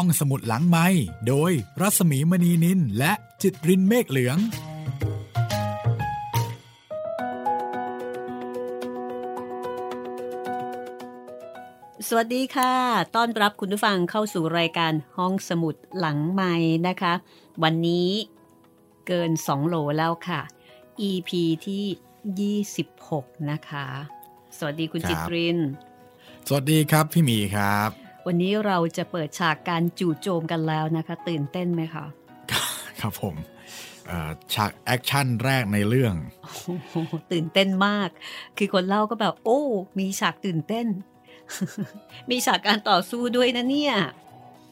[0.00, 0.86] ห้องสมุดหลังไม้
[1.28, 4.38] โดยรัสมีมณีนินและจิตรินเมฆเหลือง
[12.08, 12.72] สวัสดีค่ะ
[13.16, 16.54] ต้อนรับคุณผู้ฟังเข้าสู่รายการห้องสมุดหลังไม้
[16.88, 17.14] นะคะ
[17.62, 18.10] วันนี้
[19.06, 20.40] เกิน 2 โหลแล้วค่ะ
[21.08, 21.30] EP
[21.66, 23.86] ที่ 26 นะคะ
[24.58, 25.58] สวัสดีคุณครับจิตริน
[26.48, 32.04] สวัสดีครับพี่หมีครับ วันนี้เราจะเปิดฉากการจู่โจมกันแล้วนะคะ ตื่นเต้นไหมคะ
[33.00, 33.34] ครับผม
[34.06, 36.50] เอ่อฉากแอคชั่นแรกในเรื่องโอ้
[36.88, 36.94] โห
[37.32, 38.08] ตื่นเต้นมาก
[38.58, 39.60] คือคนเล่าก็แบบ โอ้
[39.98, 40.86] มีฉากตื่นเต้น
[42.30, 43.94] มีฉากการต่อสู้ด้วยนะเนี่ย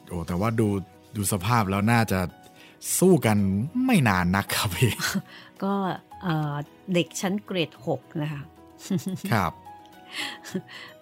[0.07, 0.67] โอ้แต่ว่าดู
[1.15, 2.19] ดูสภาพแล้วน่าจะ
[2.99, 3.37] สู้กัน
[3.85, 4.91] ไม่นานนักครับพี่
[5.63, 5.73] ก็
[6.23, 6.55] เอ่อ
[6.93, 8.41] เด็กชั้นเกรด6นะคะ
[9.31, 9.51] ครับ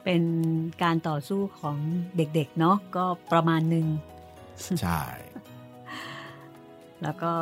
[0.04, 0.24] เป็น
[0.84, 1.78] การต่อสู้ของ
[2.18, 3.88] เด็กๆเนาะก็ประมาณหนึ่ง
[4.82, 5.02] ใช่
[7.04, 7.34] แล้วก็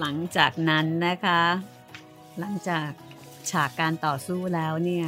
[0.00, 1.40] หลังจากนั้นนะคะ
[2.38, 2.88] หลังจาก
[3.50, 5.06] ฉากการต่อสู้แล้วเนี่ย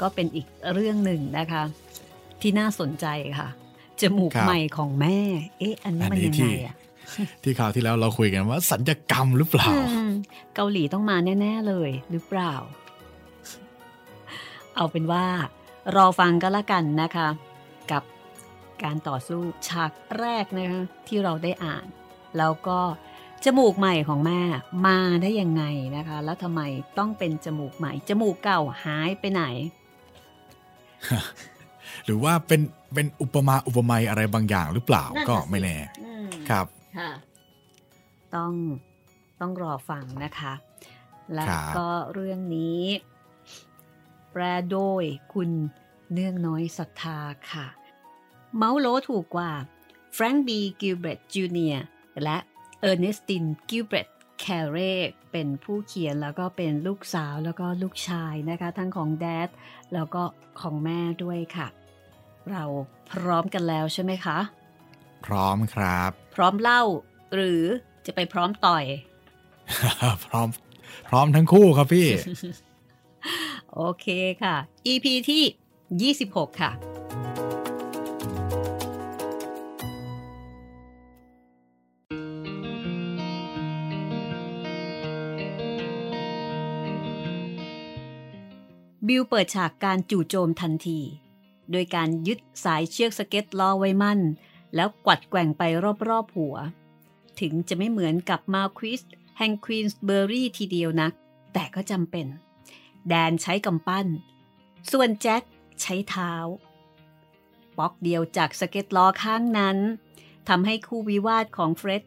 [0.00, 1.62] ก็เป็นอีกเรื่องหนึ่งนะคะ
[2.40, 3.06] ที่น่าสนใจ
[3.38, 3.48] ค่ะ
[4.00, 5.18] จมูกครับใหม่ของแม่
[5.58, 6.76] เอ๊ะ อันนี้อันมันนี้ยังที่ไงอะ
[7.42, 10.10] ที่คราวที่แล้วเราคุยกันว่า สัญญกรรมหรือเปล่าอืม
[10.54, 12.52] เกาหลีต้องมาแน่ ๆ เลยหรือเปล่า
[14.76, 15.24] เอาเป็นว่า
[15.96, 17.28] รอฟังก็แล้วกันนะคะ
[17.90, 18.02] กับ
[18.84, 21.86] การต่อสู้ฉากแรกนะคะที่เราได้อ่าน
[22.38, 22.78] แล้วก็
[23.44, 24.40] จมูกใหม่ของแม่
[24.86, 25.64] มาได้ยังไง
[25.96, 26.60] นะคะ แล้วทำไม
[26.98, 29.44] ต้องเป็นจมูกใหม่ จมูกเก่าหายไปไหน
[32.04, 32.60] หรือว่าเป็น
[32.94, 36.66] เป็นอุปมาอุปไมยอะไรบางอย่างหรือเปล่านั่นน่ะก็สิไม่แน่อืมครับ
[36.98, 37.10] ค่ะ
[38.34, 38.52] ต้อง
[39.40, 40.52] ต้องรอฟังนะคะ
[41.34, 42.80] แล้วครับก็เรื่องนี้
[44.32, 45.50] แปลโดยคุณ
[46.12, 47.18] เนื่องน้อยศรัทธา
[47.50, 47.66] ค่ะ
[48.56, 49.52] เหมาโหลถูกกว่า
[50.12, 51.76] แฟรงค์บีกิลเบรตจูเนีย
[52.22, 52.36] และ
[52.80, 54.08] เออร์เนสตินกิลเบรต
[54.40, 54.78] แคเร
[55.32, 59.48] เป็นผู้เขียนแล้วก็เป็นลูกสาวแล้วก็ลูกชายนะคะ ทั้งของแดด
[59.94, 60.22] แล้วก็
[60.60, 61.68] ของแม่ด้วยค่ะ
[62.50, 62.64] เรา
[63.10, 64.38] พร้อมกันแล้วใช่ไหมคะ
[65.26, 66.82] พร้อมครับ พร้อมเล่า
[67.34, 67.62] หรือ
[68.06, 68.84] จะไปพร้อมต่อย
[70.26, 70.48] พร้อม
[71.08, 72.08] พร้อมทั้งคู่ครับพี่
[73.74, 74.06] โอเค
[74.42, 74.56] ค่ะ
[74.86, 76.72] EP ที่ 26 ค่ะ
[89.08, 91.00] บิลเปิดฉากการจู่โจมทันที
[91.70, 94.20] โดยการยึดสายเชือกสเก็ตล้อไว้มั่น
[94.74, 95.62] แล้วกวัดแกว่งไป
[96.08, 96.56] รอบๆหัว
[97.40, 99.00] ถึงจะไม่เหมือนกับมาควิส
[99.38, 101.12] แห่งควีนส์เบอร์รี่ทีเดียวนัก
[101.52, 102.26] แต่ก็จำเป็น
[103.08, 104.06] แดนใช้กำปั้น
[104.90, 105.42] ส่วนแจ็ค
[105.82, 106.32] ใช้เท้า
[107.76, 109.78] ป๊อกเดียวจากสเก็ตล้อข้างนั้น
[110.48, 112.02] ทำให้คู่วิวาทของเฟร็ด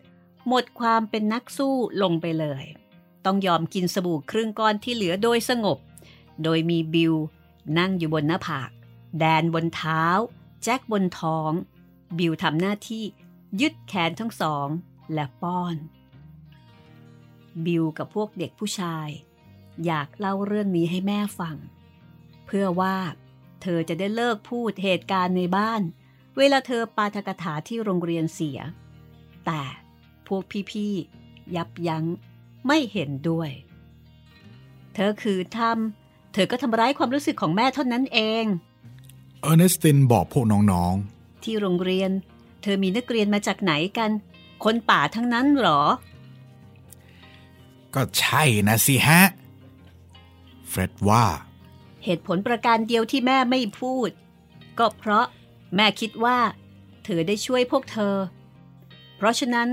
[0.48, 2.66] หมดความเป็นนักสู้ลงไปเลย
[3.26, 5.78] ต้องยอมกินสบู่ครึ่งก้อนที่เหลือโดยสงบ
[6.44, 7.14] โดยมีบิล
[7.78, 8.70] นั่งอยู่บนหน้าผาก
[9.20, 10.04] แดนบนเท้า
[10.64, 11.52] แจ็คบนท้อง
[12.18, 13.04] บิลทำหน้าที่
[13.62, 14.68] ยึดแขนทั้งสอง
[15.14, 15.76] และป้อน
[17.66, 19.10] บิลกับพวกเด็กผู้ชาย
[19.86, 21.56] อยากเล่าเรื่องนี้ให้แม่ฟัง
[22.46, 22.98] เพื่อว่า
[23.62, 25.82] เธอจะได้เลิกพูดเหตุการณ์ในบ้าน
[26.38, 28.60] เวลาเธอปาฐกถาที่โรงเรียนเสีย
[29.46, 29.64] แต่
[30.28, 32.06] พวกพี่ๆ ยับยั้ง
[32.68, 33.50] ไม่เห็นด้วย
[34.94, 38.46] เธอคือทำเธอก็ทำร้ายความรู้สึกของแม่เท่านั้นเอง
[39.42, 40.96] เออร์เนสตินบอกพวกน้อง
[41.44, 42.12] ที่โรงเรียน
[42.62, 44.12] เธอมีนักเรียนมาจากไหนกัน
[44.64, 51.26] คนป่าทั้งนั้นเหรอๆก็ใช่นะสิฮะเฟร็ดว่า
[52.04, 54.10] เหตุผลประการเดียวที่แม่ไม่พูด
[54.80, 55.26] ก็เพราะ
[55.76, 56.40] แม่คิดว่า
[57.04, 58.16] เธอได้ช่วยพวกเธอ
[59.18, 59.70] เพราะฉะนั้น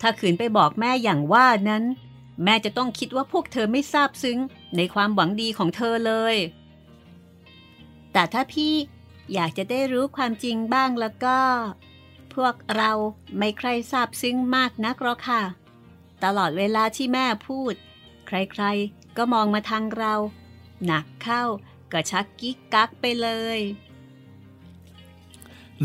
[0.00, 1.84] ถ้าขืนไปบอกแม่อย่างว่านั้น
[2.44, 4.38] แม่จะต้องคิดว่าพวกเธอไม่ซาบซึ้ง
[4.76, 6.36] ในความหวังดีของเธอเลย
[8.12, 8.74] แต่ถ้าพี่
[9.34, 11.38] อยากจะได้รู้ความจริงบ้างแล้วก็
[12.34, 12.90] พวกเรา
[13.38, 15.42] ไม่ใครซาบซึ้งมากนักหรอกค่ะ
[16.24, 17.74] ตลอดเวลาที่แม่พูด
[18.26, 20.14] ใครๆ ก็มองมาทางเรา
[20.86, 21.42] หนักเข้า
[21.92, 23.28] ก็ชักกิ๊กกักไปเล
[23.58, 23.60] ย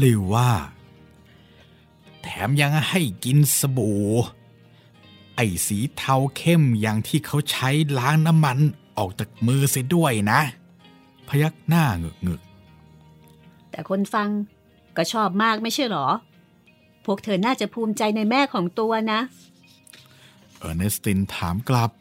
[0.01, 0.51] ลิวว่า
[2.21, 4.01] แถมยังให้กินสบู่
[5.35, 8.57] ไอ้สีเทาเข้มอย่างที่เขาใช้ล้างน้ำมัน
[8.97, 10.41] ออกจากมือเสียด้วยนะ
[11.27, 12.41] พยักหน้าเงึกเงึก
[13.71, 14.29] แต่คนฟัง
[14.97, 16.07] ก็ชอบมากไม่ใช่หรอ
[17.05, 21.91] พวกเธอน่าจะภูมิใจในแม่ของตัวนะๆเออร์เนสตินถามกลับ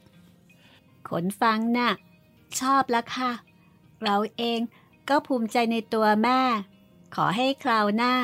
[1.10, 1.90] คนฟังน่ะ
[2.60, 3.32] ชอบละค่ะ
[4.02, 4.60] เราเอง
[5.08, 6.40] ก็ภูมิใจในตัวแม่
[7.14, 8.14] ขอให้คราวหน้า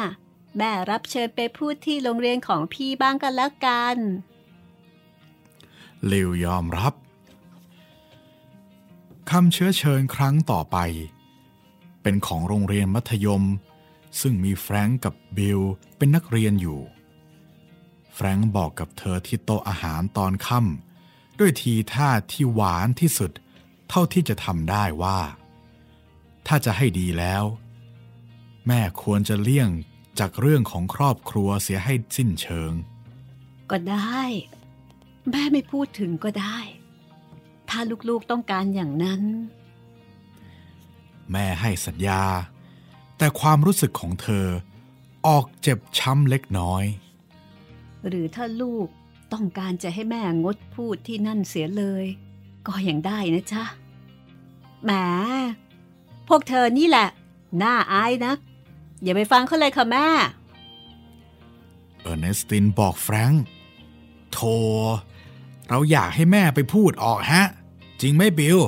[0.58, 3.96] แม่รับเชิญไปพูดที่โรงเรียนของพี่บ้างกันแล้วกัน
[6.10, 6.94] ลิวยอมรับ
[9.30, 10.76] คำเชื้อเชิญครั้งต่อไป
[12.02, 13.42] เป็นของโรงเรียนมัธยม
[14.20, 15.60] ซึ่งมีแฟรงก์กับบิล
[15.96, 16.80] เป็นนักเรียนอยู่
[18.14, 20.95] แฟรงก์บอกกับเธอที่โต๊ะอาหารตอนค่ำ
[21.38, 23.30] ด้วยทีท่าที่หวานที่สุด
[23.88, 25.18] เท่าที่จะทำได้ว่า
[26.46, 27.44] ถ้าจะให้ดีแล้ว
[28.66, 29.70] แม่ควรจะเลี่ยง
[30.18, 32.72] จากเรื่องของครอบครัวเสียให้สิ้นเชิง
[33.70, 34.20] ก็ได้
[35.30, 36.58] แม่ไม่พูดถึงก็ได้
[37.68, 39.22] ถ้าลูกๆต้องการอย่างนั้น
[41.32, 42.22] แม่ให้สัญญา
[43.18, 44.46] แต่ความรู้สึกของเธอ
[45.26, 46.84] ออกเจ็บช้ำเล็กน้อย
[48.08, 48.88] หรือถ้าลูก
[49.32, 52.04] ต้องการจะให้แม่งดพูดที่นั่นเสียเลย
[52.66, 53.64] ก็ยังได้นะจ๊ะ
[54.84, 54.90] แหม
[56.28, 57.08] พวกเธอนี่แหละ
[57.62, 58.34] น่าอายนะ
[59.02, 60.06] อย่าไปฟังเขาเลยค่ะแม่
[62.00, 63.44] เออร์เนสตินบอกแฟรงค์
[64.32, 64.38] โธ
[65.68, 67.42] เราอยากให้แม่ไปพูดออกฮะ
[68.00, 68.58] จริงไหมบิล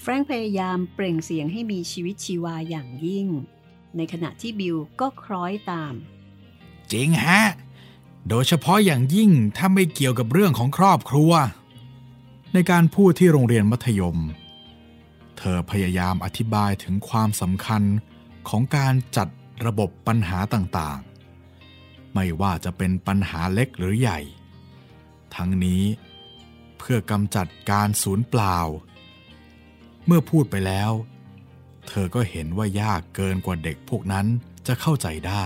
[0.00, 3.26] แฟรงค์พยายามเปล่งเสียงให้มีชีวิตชีวาอย่างยิ่ง
[3.96, 5.94] ในขณะที่บิลก็คล้อยตาม
[6.92, 7.40] จริงฮะ
[8.28, 11.32] โดยเฉพาะอย่างยิ่งถ้าไม่เกี่ยวกับเรื่องของครอบครัว
[12.52, 14.18] ในการพูดที่โรงเรียนมัธยม
[15.38, 17.82] เธอพยายามอธิบายถึงความสำคัญ
[18.48, 19.28] ของการจัด
[19.66, 24.20] ระบบปัญหาต่างๆ ไม่ว่าจะเป็นปัญหาเล็กหรือใหญ่
[25.34, 25.82] ทั้งนี้
[26.78, 28.58] เพื่อกำจัดการสูญเปล่า
[30.06, 30.90] เมื่อพูดไปแล้ว
[31.88, 34.26] เธอก็เห็นว่ายากเกินกว่าเด็กพวกนั้น
[34.66, 35.44] จะเข้าใจได้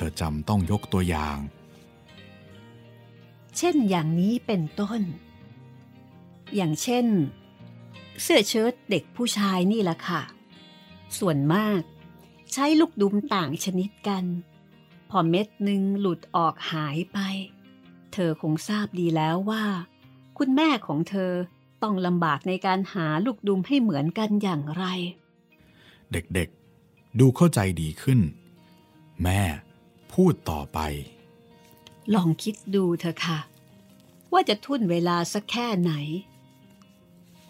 [0.00, 1.38] เธอจำต้องยกตัวอย่าง
[3.56, 5.02] เช่นอย่างนี้เป็นต้น
[6.54, 7.06] อย่างเช่น
[8.22, 10.22] เสื้อเชิ้ตเด็กผู้ชายนี่แหละค่ะ
[11.18, 11.80] ส่วนมาก
[12.52, 14.24] ใช้ลูกดุมต่างชนิดกัน
[15.10, 17.18] พอเม็ดหนึ่งหลุดออกหายไป
[18.12, 19.64] เธอคงทราบดีแล้วว่า
[20.38, 21.32] คุณแม่ของเธอ
[21.82, 24.84] ต้องลำบากในการหาลูกดุมให้เหมือนกันอย่างไร
[26.12, 28.20] เด็กๆ ดูเข้าใจดีขึ้น
[29.24, 29.42] แม่
[30.12, 30.78] พูดต่อไป
[32.14, 33.38] ลองคิดดูเถอะค่ะ
[34.32, 35.92] ว่าจะทุ่นเวลาสักแค่ไหน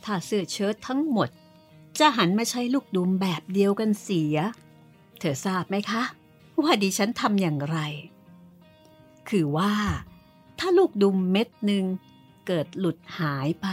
[0.04, 1.28] ถ้าเสื้อเชิ้ตทั้งหมด
[1.98, 4.36] จะหันมาใช้ลูกดุมแบบเดียวกันเสีย
[5.18, 6.02] เธอทราบไหมคะ
[6.62, 7.78] ว่าดิฉันทำอย่างไร
[9.28, 9.74] คือว่า
[10.58, 11.84] ถ้าลูกดุมเม็ดหนึ่ง
[12.46, 13.66] เกิดหลุดหายไป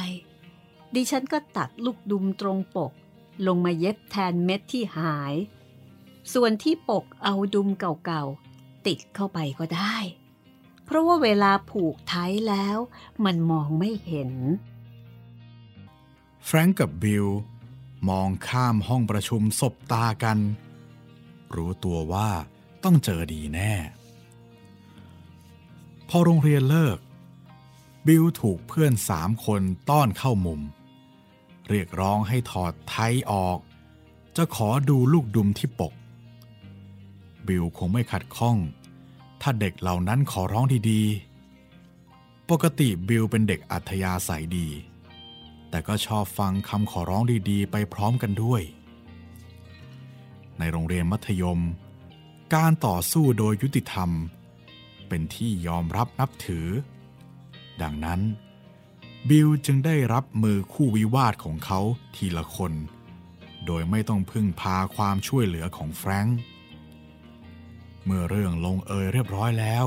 [0.96, 2.92] ดิฉันก็ตัดลูกดุมตรงปก
[3.48, 5.34] ลงมาเย็บแทนเม็ดที่หาย
[6.34, 8.45] ส่วนที่ปกเอาดุมเก่าๆ
[8.88, 9.98] ติดเข้าไปก็ได้
[10.86, 12.78] เพราะว่าเวลาผูกไทยแล้ว
[13.26, 14.32] มันมองไม่เห็น
[16.46, 17.28] แฟรงก์กับบิล
[18.10, 20.40] มองข้ามห้องประชุมศบตากัน
[21.56, 22.30] รู้ตัวว่า
[22.84, 23.74] ต้องเจอดีแน่
[26.10, 26.98] พอโรงเรียนเลิก
[28.08, 30.62] บิลถูกเพื่อนสามคนต้อนเข้ามุม
[31.70, 32.96] เรียกร้องให้ถอดไท
[33.32, 33.60] ออก
[34.38, 35.94] จะขอดูลูกดุมที่ปก
[37.48, 38.58] บิลคงไม่ขัดข้อง
[39.42, 44.68] ถ้าเด็กเหล่านั้นขอร้องดีๆ ปกติบิลเป็นเด็กอัธยาศัยดี
[45.70, 48.62] แต่ก็ชอบฟังคำขอร้องดีๆ ไปพร้อมกันด้วย
[50.60, 51.60] ในโรงเรียนมัธยม
[52.56, 54.10] การต่อสู้โดยยุติธรรม
[55.08, 56.68] เป็นที่ยอมรับนับถือ
[57.82, 58.22] ดังนั้น
[59.30, 61.80] บิลจึงได้รับมือคู่วิวาทของเขา
[62.16, 62.74] ทีละคน
[63.66, 66.38] โดยไม่ต้องพึ่งพาความช่วยเหลือของแฟรงค์
[68.06, 69.86] เมื่อเรื่องลงเอยเรียบร้อยแล้ว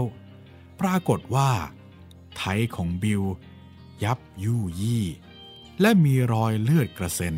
[0.81, 1.51] ปรากฏว่า
[2.37, 2.43] ไท
[2.77, 3.23] ของบิล
[4.05, 5.05] ยับยู่ยี่
[5.81, 7.37] และมีรอยเลือดกระเซ็น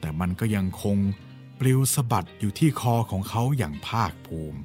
[0.00, 0.96] แต่มันก็ยังคง
[1.58, 4.60] ปลิวสะบัดอยู่ที่คอของเขาอย่างภาคภูมิ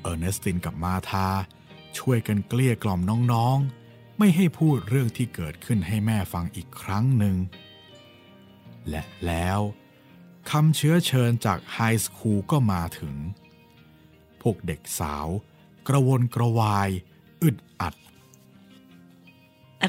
[0.00, 1.28] เออร์เนสตินกับมาธา
[1.98, 3.00] ช่วยกันเกลี้ยกล่อม
[3.32, 7.36] น้องๆ ไม่ให้พูดเรื่องที่เกิดขึ้นให้แม่ฟังอีกครั้งหนึ่ง
[8.88, 9.60] และแล้ว
[10.50, 13.14] คำเชื้อเชิญจาก high school ก็มาถึง
[14.40, 15.28] พวกเด็กสาว
[15.88, 16.88] กระวนกระวาย
[17.42, 17.94] อึดอัด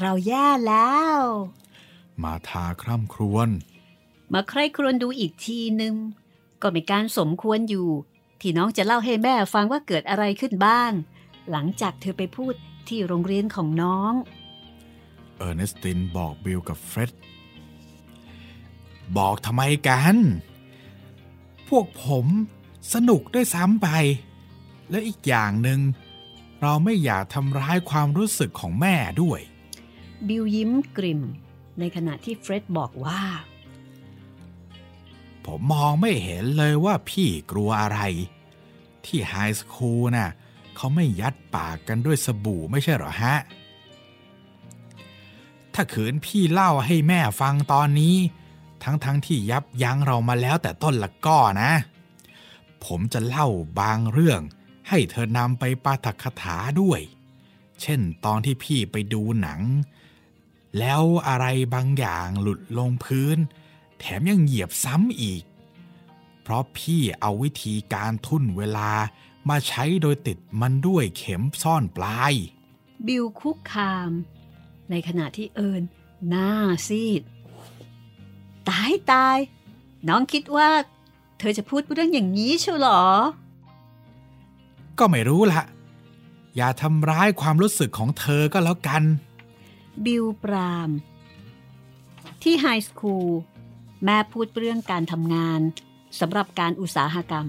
[0.00, 1.18] เราแย่แล้ว
[2.22, 3.48] มาทาคร่ำครวญ
[4.32, 5.94] มาใครครวญดูอีกทีหนึ่ง
[6.62, 7.88] ก็มีการสมควรอยู่
[8.40, 10.90] ที่น้องจะเล่าให้แม่ฟังว่าเกิดอะไรขึ้นบ้าง
[11.50, 12.54] หลังจากเธอไปพูด
[12.88, 14.12] ที่โรงเรียนของน้อง
[15.36, 17.12] เออร์เนสตินบอกบิลกับเฟร็ด
[19.18, 20.16] บอกทำไมกัน
[21.68, 22.26] พวกผม
[22.92, 23.88] สนุกด้วยซ้ำไป
[24.90, 25.80] และอีกอย่างหนึ่ง
[26.62, 29.40] เราไม่อยากทำร้ายความรู้สึกของแม่ด้วย
[30.28, 31.20] บิลยิ้มกริม
[31.78, 33.22] ในขณะที่เฟร็ดบอกว่า
[35.44, 38.00] ผมมองไม่เห็นเลยว่าพี่กลัวอะไร
[39.04, 40.30] ที่ไฮสคูลน่ะ
[40.76, 43.36] เขาไม่ยัดปากกันด้วยสบู่ไม่ใช่หรอฮะ
[45.74, 48.16] ถ้าขืนพี่เล่าให้แม่ฟังตอนนี้
[48.84, 51.72] ทั้งๆทที่ยับยั้งเรามาแล้วแต่ต้นละก้อนะ
[52.84, 53.46] ผมจะเล่า
[53.80, 54.40] บางเรื่อง
[54.88, 57.00] ให้เธอนำไปปาฐกถาด้วย
[57.80, 59.60] เช่นตอนที่พี่ไปดูหนัง
[60.78, 63.38] แล้วอะไรบางอย่างหลุดลงพื้น
[63.98, 65.42] แถมยังเหยียบซ้ำอีก
[66.42, 68.90] เพราะพี่เอาวิธีการทุ่นเวลา
[69.48, 72.32] มาใช้โดยติดมันด้วยเข็มซ่อนปลาย
[73.06, 74.10] บิลคุกคาม
[74.90, 75.82] ในขณะที่เอิญ
[76.28, 76.50] หน้า
[76.88, 77.22] ซีด
[78.68, 79.38] ตายตาย
[80.08, 80.68] น้องคิดว่า
[81.38, 83.02] เธอจะพูดเรื่องอย่างนี้เชียวหรอ
[84.98, 85.62] ก็ไม่รู้ละ
[86.56, 89.02] อย่าทำร้ายความรู้สึกของเธอก็แล้วกัน
[90.04, 90.90] บิลปราม
[92.42, 93.28] ที่ไฮสคูล
[94.04, 95.60] แม่พูดเรื่องการทำงาน
[96.20, 97.46] สำหรับการอุตสาหกรรม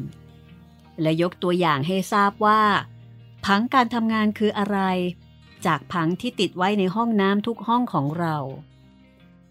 [1.01, 2.61] และยกตัวอย่างให้ทราบว่า
[3.45, 4.79] ผังการทำงานคืออะไร
[5.65, 8.35] จากผังที่ติดไว้ในห้องน้ำทุกห้องของเรา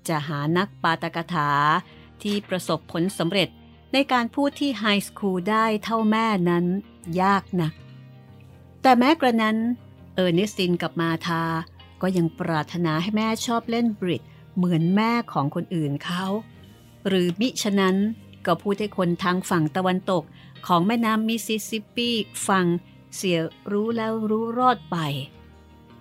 [0.09, 1.51] จะหานักปาตกถา
[2.23, 3.49] ที่ประสบผลสำเร็จ
[3.93, 6.65] ในการพูดที่ไฮสคูลได้เท่าแม่นั้น
[7.23, 7.73] ยากนัก
[8.83, 9.57] แต่แม้กระนั้น
[10.15, 11.43] เออร์เนสตินกับมาธา
[12.03, 14.23] ก็ยังปรารถนาให้แม่ชอบเล่นบริด
[14.57, 16.25] เหมือนแม่ของคนอื่นเขา
[17.07, 17.97] หรือมิฉะนั้น
[18.47, 20.23] ก็พูดให้คนทางฝั่งตะวันตก
[20.67, 22.11] ของแม่น้ำมิสซิสซิปปี
[22.49, 22.67] ฟัง
[23.17, 23.39] เสีย
[23.73, 24.97] รู้แล้วรู้รอดไป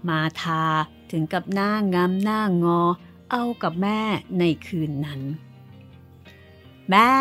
[0.08, 0.64] มาทา
[1.12, 2.82] ถึงกับหน้างามหน้างอ
[3.36, 4.02] เอากับแม่
[4.40, 5.22] ในคืนนั้น
[6.90, 7.12] แม่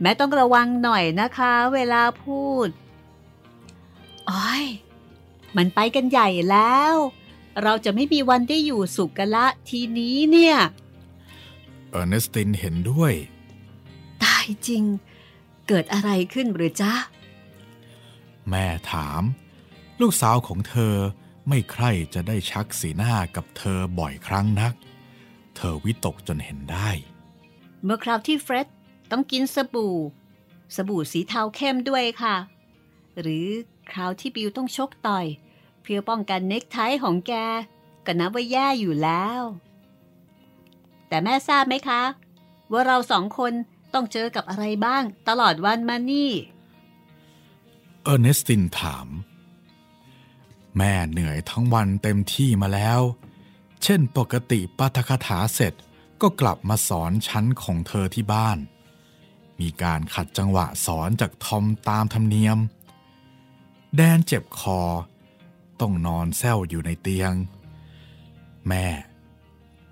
[0.00, 2.68] แม่ต้องระวังหน่อยนะคะ เวลาพูด
[4.30, 4.64] อ้อย
[5.56, 6.94] มันไปกันใหญ่แล้ว
[7.62, 10.56] เราจะไม่มีวันได้อยู่สุขกันละทีนี้เนี่ย
[11.90, 13.12] เออร์เนสตินเห็นด้วย
[14.24, 14.84] ตายจริง
[15.68, 16.94] เกิดอะไรขึ้นหรือจ๊ะ
[18.50, 19.22] แม่ถาม
[20.00, 20.94] ลูกสาวของเธอ
[21.48, 24.74] ไม่ใคร่จะได้ชักสีหน้ากับเธอบ่อยครั้งนัก
[25.58, 26.90] เธอวิตกจนเห็นได้
[27.84, 28.68] เมื่อคราวที่เฟร็ด
[29.10, 29.96] ต้องกินสบู่
[30.76, 32.36] สบู่สีเทาเข้มด้วยค่ะ
[33.20, 33.48] หรือ
[33.90, 35.26] คราวที่บิวต้องชกต่อย
[35.82, 37.32] เพื่อป้องกันเน็กไทของแก
[38.06, 39.40] ก็นับว่าแย่อยู่แล้ว
[41.08, 42.02] แต่แม่ทราบไหมคะ
[42.72, 43.52] ว่าเราสองคน
[43.94, 46.30] ต้องเจอกับอะไรบ้างตลอดวันมานี่
[48.02, 49.06] เออร์เนสตินถาม
[50.76, 53.00] แม่เหนื่อยทั้งวันเต็มที่มาแล้ว
[53.82, 55.74] เช่นปกติปาฐกถาเสร็จ
[56.20, 58.58] ก็กลับมาสอนชั้นของเธอที่บ้าน
[59.60, 62.58] มีการขัดจังหวะสอนจากทอมตามธรรมเนียม
[63.96, 64.80] แดนเจ็บคอ
[65.80, 67.32] ต้องนอนแซวอยู่ในเตียง
[68.68, 68.86] แม่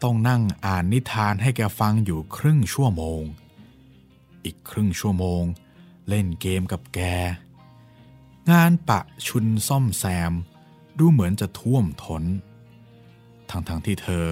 [0.02, 3.22] ต้องนั่งอ่านนิทานให้แกฟังอยู่ครึ่งชั่วโมง
[4.44, 5.42] อีกครึ่งชั่วโมง
[6.08, 7.00] เล่นเกมกับแก
[8.50, 10.32] งานปะชุนซ่อมแซม
[10.98, 12.24] ดูเหมือนจะท่วมทน
[13.50, 14.26] ทั้งๆทที่เธอ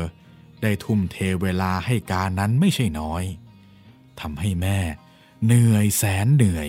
[0.62, 3.22] ได้ทุ่มเทเวลาให้การนั้นไม่ใช่น้อย
[4.20, 4.78] ทำให้แม่
[5.44, 6.68] เหนื่อยแสนเหนื่อย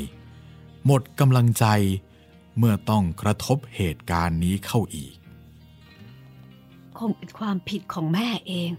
[0.85, 1.65] หมดกำลังใจ
[2.57, 5.15] เมื่อต้องกระทบเหตุการณ์นี้เข้าอีก
[6.97, 8.71] คงเป็นความผิดของแม่เอง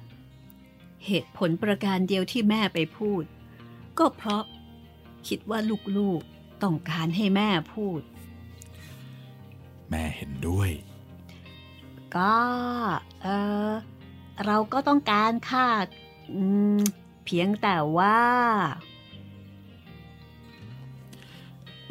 [1.06, 3.22] เหตุผลประการเดียวที่แม่ไปพูด
[3.98, 4.44] ก็เพราะ
[5.28, 5.58] คิดว่า
[5.96, 8.00] ลูกๆต้องการให้แม่พูด
[9.90, 10.70] แม่เห็นด้วย
[12.16, 12.36] ก็
[13.22, 13.26] เอ
[13.68, 13.70] อ
[14.44, 15.68] เราก็ต้องการค่ะ
[17.24, 18.20] เพียงแต่ว่า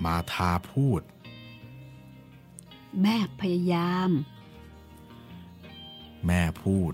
[0.04, 1.02] มาทาพูด
[3.02, 4.12] แม่พยายาม
[6.28, 6.94] แม่พูด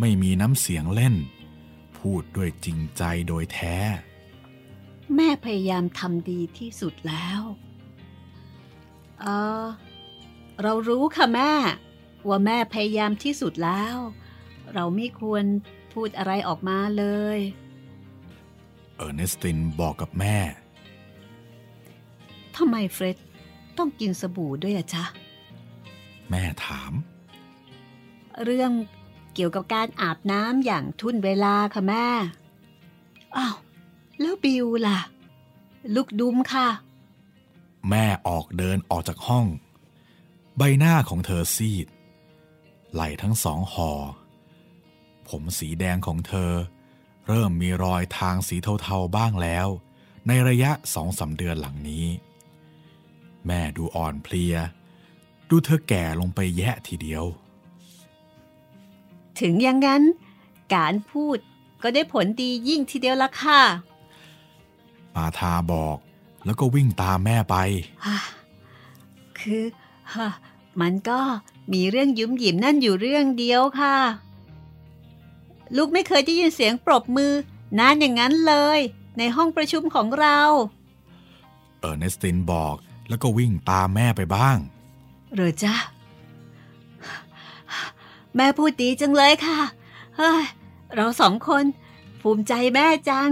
[0.00, 1.14] ไม่มีน้ำเสียงเล่น
[1.98, 3.76] พูดด้วยจริงใจโดยแท้
[5.16, 7.40] แม่พยายามทำดีที่สุดแล้ว
[9.20, 9.24] เอ
[9.62, 9.64] อ
[10.62, 11.52] เรารู้ค่ะแม่
[12.28, 13.96] ว่าแม่พยายามที่สุดแล้ว
[14.74, 15.44] เราไม่ควร
[15.92, 17.04] พูดอะไรออกมาเล
[17.36, 17.38] ย
[18.96, 20.36] เออร์เนสตินบอกกับแม่
[22.56, 23.16] ทำไมเฟร็ด
[23.78, 25.04] ต้องกินสบู่ด้วยอะจ๊ะ
[26.30, 26.92] แม่ถาม
[28.44, 28.72] เรื่อง
[29.34, 32.06] เกี่ยวกับการอาบน้ำอย่างทุ่นเวลาค่ะแม่
[33.36, 33.56] อ้าว
[34.20, 34.98] แล้วบิวล่ะ
[35.94, 36.68] ลูกดุมค่ะ
[37.90, 39.46] แม่ออกเดินออกจากห้อง
[40.56, 41.86] ใบหน้าของเธอซีด
[42.92, 43.90] ไหล่ทั้งสองหอ่อ
[45.28, 46.52] ผมสีแดงของเธอ
[47.26, 49.68] เริ่มมีรอยทางสีเทาๆบ้างแล้ว
[50.26, 52.06] ในระยะสองสาเดือนหลังนี้
[53.46, 54.54] แม่ดูอ่อนเพลีย
[55.48, 57.24] ดูเธอแก่ลงไปแยะทีเดียว
[59.40, 60.02] ถึงอย่างนั้น
[60.74, 61.38] การพูด
[61.82, 63.60] ก็ได้ผลดียิ่งทีเดียวละค่ะ
[65.14, 65.98] มาทาบอก
[66.44, 67.56] แล้วก็วิ่งตามแม่ไป
[69.38, 69.64] คือ
[70.14, 70.28] ฮะ
[70.80, 71.20] มันก็
[71.72, 73.96] มีเรื่องยุ่มหยิมนั่นอยู่เรื่องเดียวค่ะ
[75.76, 77.32] ลูกไม่เคยได้ยินเสียงปรบมือ
[77.78, 78.80] นานอย่างนั้นเลย
[79.18, 80.38] ในห้องประชุมของเรา
[81.80, 82.76] เออร์เนสตินบอก
[83.08, 84.56] แล้วก็วิ่งตามแม่ไปบ้าง
[85.34, 85.74] เหรอจ๊ะ
[88.36, 89.60] แม่พูดดีจังเลยค่ะ
[90.16, 90.44] เฮ้ย
[90.94, 91.64] เราสองคน
[92.20, 93.30] ภูมิใจแม่จัง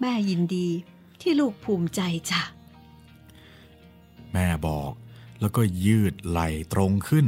[0.00, 0.68] แม่ยินดี
[1.20, 2.00] ที่ลูกภูมิใจ
[2.30, 2.40] จ้ะ
[4.32, 4.92] แม่บอก
[5.40, 6.40] แล้วก็ยืดไหล
[6.72, 7.26] ตรงขึ้น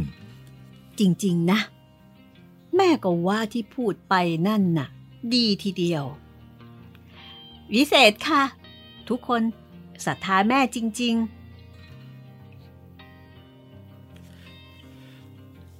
[0.98, 1.60] จริง ๆ นะ
[2.76, 4.14] แม่ก็ว่าที่พูดไป
[4.48, 4.88] นั่นน่ะ
[5.34, 6.04] ดีทีเดียว
[7.74, 8.42] วิเศษค่ะ
[9.08, 9.42] ทุกคน
[10.06, 11.36] ศรัทธาแม่จริง ๆ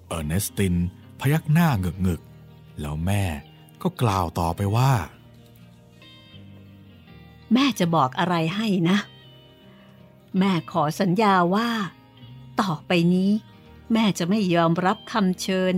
[0.07, 0.75] เออร์เนสติน
[1.21, 2.21] พยักหน้าเงึกงึก
[2.81, 3.23] แล้วแม่
[3.83, 4.93] ก็กล่าวต่อไปว่า
[7.53, 8.99] แม่จะบอกอะไรให้นะ
[10.39, 11.69] แม่ขอสัญญาว่า
[12.61, 13.31] ต่อไปนี้
[13.93, 15.73] แม่จะไม่ยอมรับคำเชิญ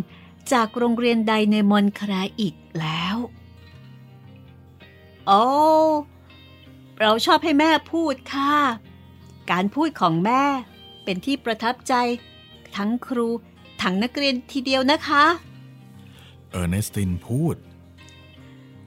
[0.52, 3.16] จากโรงเรียนใดในมอนคราอีกแล้ว
[5.26, 5.42] โอ้
[7.00, 8.54] เราชอบให้แม่พูดค่ะ
[9.50, 10.42] การพูดของแม่
[11.04, 11.94] เป็นที่ประทับใจ
[12.76, 13.28] ทั้งครู
[13.82, 15.24] ทั้งนักเรียนทีเดียวนะคะ
[16.50, 17.56] เออร์เนสตินพูด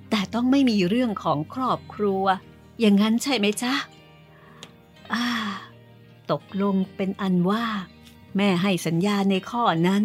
[0.10, 2.24] แต่ต้องไม่มีเรื่องของครอบครัว
[2.79, 3.74] อย่างนั้นใช่ไหมจ๊ะ
[5.13, 5.25] อ่า
[6.31, 7.65] ตกลงเป็นอันว่า
[8.38, 10.03] แม่ให้สัญญาในข้อนั้น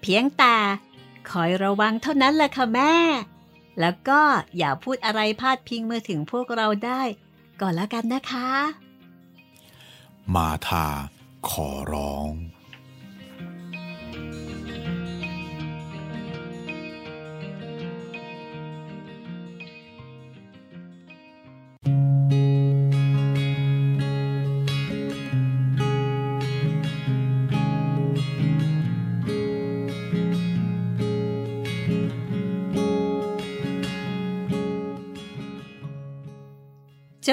[0.00, 0.56] เพียงแต่
[1.30, 2.94] คอยระวังเท่านั้นแหละค่ะแม่
[3.80, 4.20] แล้วก็
[4.58, 7.02] อย่าพูดอะไรพาดพิงเมื่อถึงพวกเราได้
[7.60, 8.48] ก่อนแล้วกันนะคะ
[10.34, 10.86] มาทา
[11.48, 12.30] ขอร้อง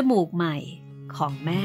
[0.10, 0.56] มูกใหม่
[1.16, 1.64] ของแม่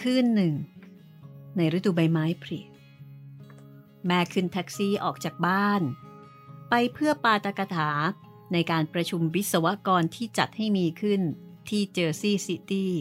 [0.00, 0.54] คืนหนึ่ง
[1.56, 2.60] ในฤดูใบไม้ผลิ
[4.06, 5.82] แม่ขึ้นแท็กซี่ออกจากบ้าน
[6.70, 7.90] ไปเพื่อปาตกถา
[8.52, 11.20] ในการประชุมวิศวกรที่จัดให้มีขึ้น
[11.68, 12.92] ที่เจอร์ซีย์ซิตี้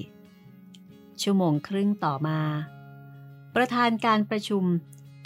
[1.22, 2.40] ชั่วโมงครึ่งต่อมา
[3.56, 4.64] ประธานการประชุม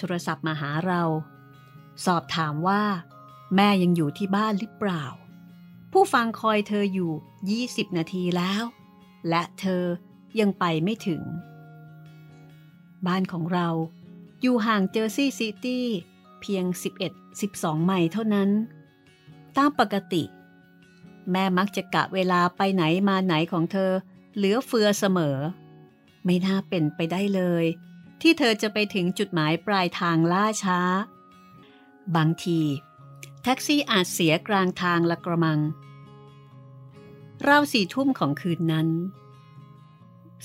[0.02, 1.04] โทรศัพท์มาหาเรา
[2.06, 2.84] สอบถามว่า
[3.56, 5.06] แม่ยังอยู่ที่บ้านหรือเปล่า
[5.92, 7.12] ผู้ฟังคอยเธออยู่
[7.72, 8.64] 20 นาทีแล้ว
[9.30, 9.84] และเธอ
[10.40, 11.22] ยังไปไม่ถึง
[13.08, 13.68] บ้านของเรา
[14.42, 15.86] อยู่ห่างเจอร์ซีย์ซิตี้
[16.42, 16.66] เพียง
[17.26, 18.50] 11-12 ไมล์เท่านั้น
[19.56, 20.24] ตามปกติ
[21.32, 23.92] แม่มักจะกะเวลาไปไหนมาไหนของเธอ
[24.36, 25.38] เหลือเฟือเสมอ
[26.26, 27.66] ไม่น่าเป็นไปได้เลย
[28.22, 30.80] ที่เธอจะไปถึงจุดหมายปลายทางล่าช้า
[32.16, 32.62] บางที
[33.44, 35.60] แท็กซี่อาจเสียกลางทางละกระมัง
[37.48, 38.88] ราวสี่ทุ่มของคืนนั้น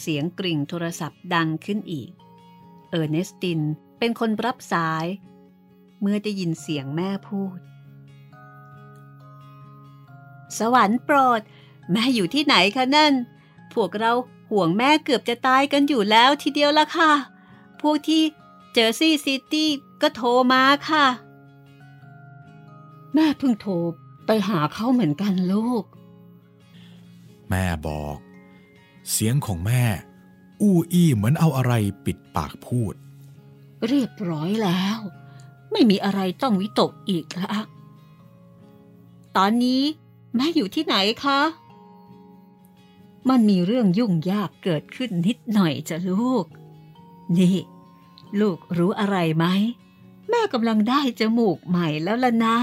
[0.00, 2.10] เสียงกริ่งโทรศัพท์ดังขึ้นอีก
[2.90, 3.60] เออร์เนสติน
[3.98, 5.06] เป็นคนรับสาย
[6.00, 7.58] เมื่อได้ยินเสียงแม่พูด
[10.58, 11.40] สวรรค์โปรด
[11.92, 13.14] แม่อยู่ที่ไหนคะนั่น
[13.72, 14.12] พวกเรา
[14.50, 17.12] ห่วงแม่เกือบจะตายกันอยู่แล้วทีเดียวละค่ะ
[17.82, 18.22] พวกที่
[18.74, 19.70] เจอซี่ซิตี้
[20.02, 21.06] ก็โทรมาค่ะ
[23.14, 23.72] แม่เพิ่งโทร
[24.26, 25.84] ไปหาเขาเหมือนกันลูก
[27.50, 28.16] แม่บอก
[29.10, 29.82] เสียงของแม่
[30.60, 31.72] อู้อี้เหมือนเอาอะไร
[32.04, 32.94] ปิดปากพูด
[33.88, 34.98] เรียบร้อยแล้ว
[35.72, 37.64] ไม่มีอะไรต้องวิตกอีกแล้ว
[39.36, 39.82] ตอนนี้
[40.36, 41.40] แม่อยู่ที่ไหนคะ
[43.28, 46.44] มันมีเรื่องยุ่งยากเกิดขึ้นนิดหน่อยจ้ะลูก
[47.38, 47.56] นี่
[48.40, 49.46] ลูกรู้อะไรไหม
[50.28, 52.58] แม่กำลังได้จมูกใหม่แล้วล่ะนะ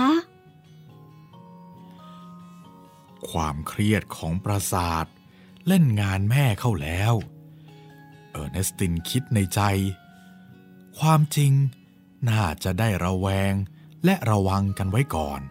[3.30, 5.06] ความเครียดของประสาท
[5.68, 7.14] เล่นงานแม่เข้าแล้ว
[8.32, 9.62] เออร์เนสตินคิดในใจ
[11.00, 11.52] ความจริง
[12.30, 13.54] น่าจะได้ระแวง
[14.06, 15.42] และระวังกันไว้ก่อน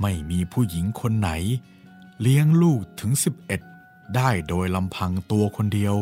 [0.00, 1.30] ไม่มีผู้หญิงคนไหน
[2.20, 3.12] เลี้ยงลูกถึง
[3.64, 5.94] 11 ได้โดยลำพังตัวคนเดียว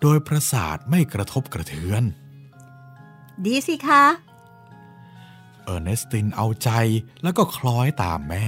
[0.00, 2.02] โดยประสาทไม่กระทบกระเทือน
[3.44, 4.04] ดีสิคะ
[5.64, 6.70] เออร์เนสตินเอาใจ
[7.22, 8.46] แล้วก็คล้อยตามแม่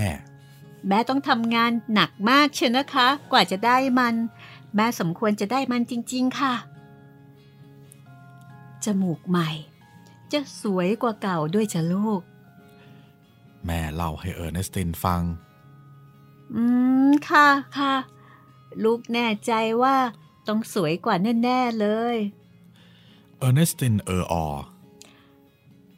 [0.88, 4.14] แม่ต้องทำงานหนักมากเชียวนะคะ กว่าจะได้มัน
[4.74, 6.54] แม่สมควรจะได้มันจริง ๆ ค่ะ
[8.84, 9.50] จมูกใหม่
[10.32, 12.20] จะสวยกว่าเก่าด้วยจ้ะลูก
[13.66, 15.22] แม่เล่าให้เออร์เนสตินฟัง
[16.54, 16.62] อื
[17.08, 17.46] ม ค่ะ
[17.78, 17.94] ค่ะ
[18.84, 19.96] ลูกแน่ใจว่า
[20.48, 22.16] ต้องสวยกว่าแน่ ๆ เลย
[23.38, 24.46] เออร์เนสตินเออออ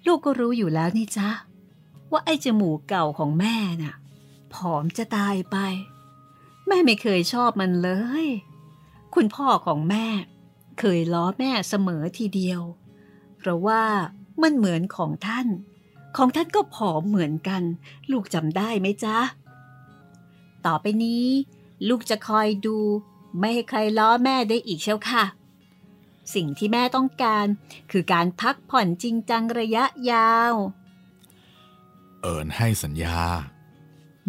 [0.07, 1.31] ลูกก็รู้อยู่แล้วนี่จ๊ะ
[2.11, 3.95] ว่าไอ้จมูกเก่าของแม่น่ะ
[4.55, 5.57] ผอมจะตายไป
[6.67, 7.91] แม่ไม่เคยชอบมันเล
[8.25, 8.27] ย
[9.15, 10.07] คุณพ่อของแม่
[10.81, 12.61] เคยล้อแม่เสมอทีเดียว
[13.39, 13.85] เพราะว่า
[14.43, 15.47] มันเหมือนของท่าน
[16.17, 17.63] ของท่านก็ผอมเหมือนกัน
[18.13, 19.19] ลูกจำได้ไหมจ๊ะ
[20.67, 21.27] ต่อไปนี้
[21.89, 22.77] ลูกจะคอยดู
[23.39, 25.25] ไม่ให้ใครล้อแม่ได้อีกเชียวค่ะ
[26.35, 27.47] สิ่งที่แม่ต้องการ
[27.91, 30.53] คือการพักผ่อนจริงจังระยะยาว
[32.23, 33.19] เอิญให้สัญญา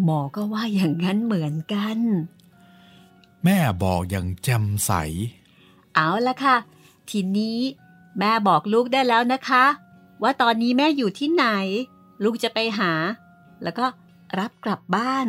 [0.02, 1.98] หมอก็ว่าอย่างนั้นเหมือนกัน
[3.44, 4.92] แม่บอกอย่างแจ่มใส
[5.94, 6.56] เอาละค่ะ
[7.10, 7.58] ทีนี้
[8.18, 9.64] แม่บอกลูกได้แล้วนะคะ
[10.22, 11.46] ว่าตอนนี้แม่อยู่ที่ไหน
[12.22, 12.92] ลูกจะไปหา
[13.62, 13.86] แล้วก็
[14.38, 15.26] รับกลับบ้าน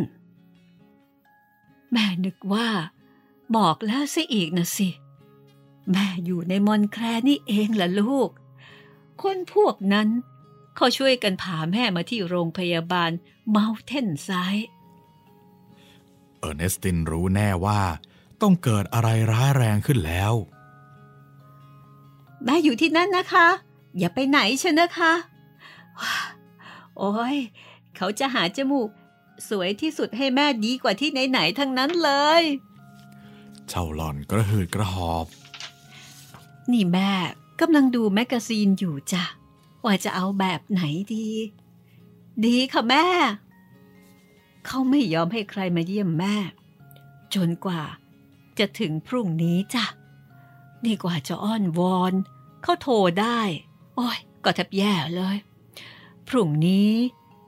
[1.91, 2.67] แม่นึกว่า
[3.55, 4.89] บอกแล้วสิอีกนะสิ
[5.91, 8.29] แม่อยู่ในมอนแคลนี่เองล่ะลูก
[9.21, 10.09] คนพวกนั้น
[10.75, 13.11] เขาช่วยกันพาแม่มาที่โรงพยาบาล
[13.49, 14.69] เมาเทนไซด์
[16.39, 17.81] เออร์เนสตินรู้แน่ว่า
[18.41, 20.33] ต้องเกิดอะไรร้ายแรงขึ้นแล้ว
[22.43, 23.47] แม่อยู่ที่นั่นนะคะ
[23.97, 25.13] อย่าไปไหนเชยวนะคะ
[25.99, 26.15] ว้า
[26.97, 27.37] โอ้ย
[27.95, 28.89] เขาจะหาจมูก
[29.49, 32.43] สวยที่สุดให้แม่ดีกว่าที่ไหนๆทั้งนั้นเลย
[33.69, 35.25] เจ้าหล่อนกระหืดกระหอบ
[36.71, 37.11] นี่แม่
[37.59, 39.23] กำลังดู magazine อยู่จ้ะ
[39.83, 40.81] ว่าจะเอาแบบไหน
[41.15, 41.29] ดี
[42.45, 43.05] ดีค่ะแม่
[44.65, 46.35] เขาไม่ยอมให้ใครมาเยี่ยมแม่
[47.33, 47.81] จนกว่า
[48.59, 49.85] จะถึงพรุ่งนี้จ้ะ
[50.83, 52.13] นี่กว่าจะอ้อนวอน
[52.63, 53.39] เขาโทรได้
[53.95, 55.37] โอ้ยก็แทบแย่เลย
[56.27, 56.91] พรุ่งนี้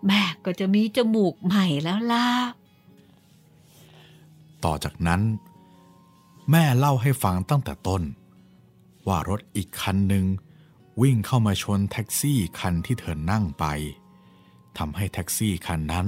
[0.08, 2.28] แม่ก็จะมีจมูกใหม่แล้วล่ะ
[4.64, 5.22] ต่อจากนั้น
[6.52, 8.04] แม่เล่าให้ฟังตั้งแต่ต้น
[9.08, 10.26] ว่ารถอีกคันหนึ่ง
[11.02, 13.66] วิ่งเข้ามาชนแท็กซี่คันที่เธอนั่งไป
[14.78, 16.08] ทำให้แท็กซี่คันนั้น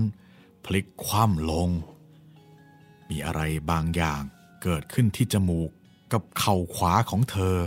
[0.65, 1.69] พลิกคว่ำลง
[3.09, 4.21] มีอะไรบางอย่าง
[4.63, 5.69] เกิดขึ้นที่จมูก
[6.11, 7.57] กับเข่าขวาของเธอ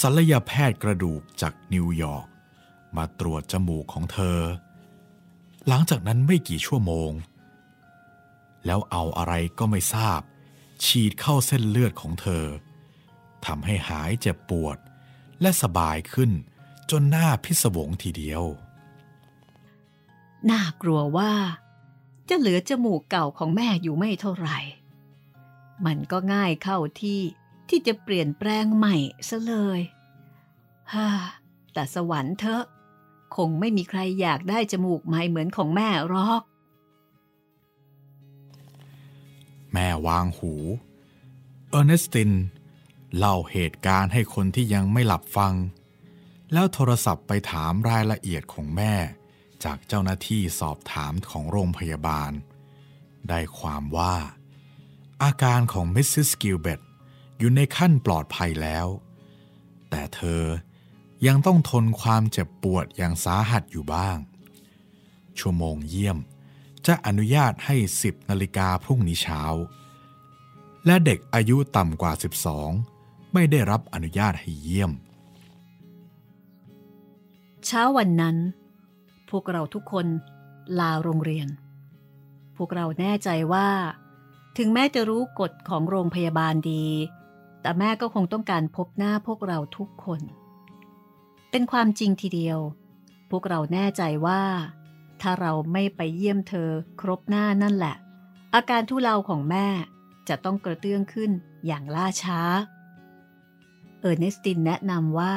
[0.00, 2.26] ศัลยแพทย์กระดูกจากนิวยอร์ก
[2.96, 4.38] มาตรวจจมูกของเธอ
[5.68, 7.10] หลังจากนั้นไม่กี่ชั่วโมง
[8.66, 10.20] แล้วเอาอะไรก็ไม่ทราบ
[10.84, 12.44] ฉีดเข้าเส้นเลือดของเธอ
[13.46, 14.78] ทำให้หายเจ็บปวด
[15.40, 16.30] และสบายขึ้น
[16.90, 18.42] จนหน้าพิศวงทีเดียว
[20.50, 21.32] น่ากลัวว่า
[22.28, 24.58] จะเหลือจมูกเก่าของแม่อยู่ไม่เท่าไหร่
[25.86, 27.20] มันก็ง่ายเข้าที่
[27.68, 28.96] ที่จะเปลี่ยนแปลงใหม่
[29.28, 29.80] ซะเลย
[30.92, 31.08] ฮ่า
[31.72, 32.64] แต่สวรรค์เถอะ
[33.36, 36.42] คงไม่มีใครอยากได้จมูกใหม่เหมือนของแม่หรอก
[39.72, 40.54] แม่วางหู
[41.70, 42.32] เออร์เนสติน
[43.16, 45.54] เล่าเหตุการณ์ให้คนที่ยังไม่หลับฟัง
[46.52, 48.94] แล้วโทรศัพท์ไปถามรายละเอียดของแม่
[49.64, 52.32] จากเจ้าหน้าที่สอบถามของโรงพยาบาล
[53.28, 54.16] ได้ความว่า
[55.22, 56.80] อาการของมิสซิสกิลเบรต
[57.38, 58.86] อยู่ในขั้นปลอดภัยแล้ว
[59.90, 60.44] แต่เธอ
[61.26, 64.16] ยังต้องทนความเจ็บปวดอย่างสาหัสอยู่บ้าง
[65.38, 66.18] ชั่วโมงเยี่ยม
[66.86, 69.42] จะอนุญาตให้ 10 นาฬิกาพรุ่งนี้เช้า
[70.86, 72.12] และเด็กอายุต่ำกว่า
[72.72, 74.92] 12 ไม่ได้รับอนุญาตให้เยี่ยม
[77.66, 78.36] เช้าวันนั้น
[79.30, 80.06] พวกเราทุกคน
[80.78, 81.48] ลาโรงเรียน
[82.56, 83.68] พวกเราแน่ใจว่า
[84.58, 86.86] ถึงแม้จะรู้กฎของโรงพยาบาลดี
[87.60, 90.20] แต่แม่ก็คงต้องการพบหน้าพวกเราทุกคน
[91.50, 92.58] เป็นความจริงทีเดียว
[93.30, 94.42] พวกเราแน่ใจว่า
[95.20, 97.96] ถ้าเราไม่ไปเยี่ยมเธอครบหน้านั่นแหละ
[98.54, 99.66] อาการทุเลาของแม่
[100.28, 101.30] จะต้องกระเตื้องขึ้น
[101.66, 102.40] อย่างล่าช้า
[104.00, 105.36] เออร์เนสตินแนะนำว่า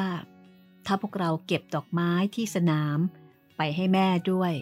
[0.85, 2.97] ถ้าพวกเราเก็บดอกไม้ที่สนาม
[3.57, 4.53] ไปให้แม่ด้วย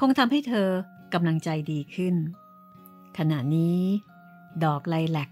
[0.00, 0.68] คงทำให้เธอ
[1.12, 2.14] กำลังใจดีขึ้น
[3.18, 3.80] ขณะนี้
[4.64, 5.30] ดอกไลแลก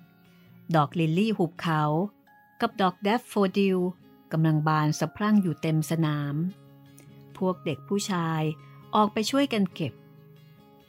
[0.77, 1.83] ดอกลิลลี่หุบเขา
[2.61, 3.79] กับดอกแดฟโฟดิล
[4.33, 6.35] กำลังบานสะพรั่งอยู่เต็มสนาม
[7.39, 8.43] พวกเด็กผู้ชาย
[8.95, 9.93] ออกไปช่วยกันเก็บ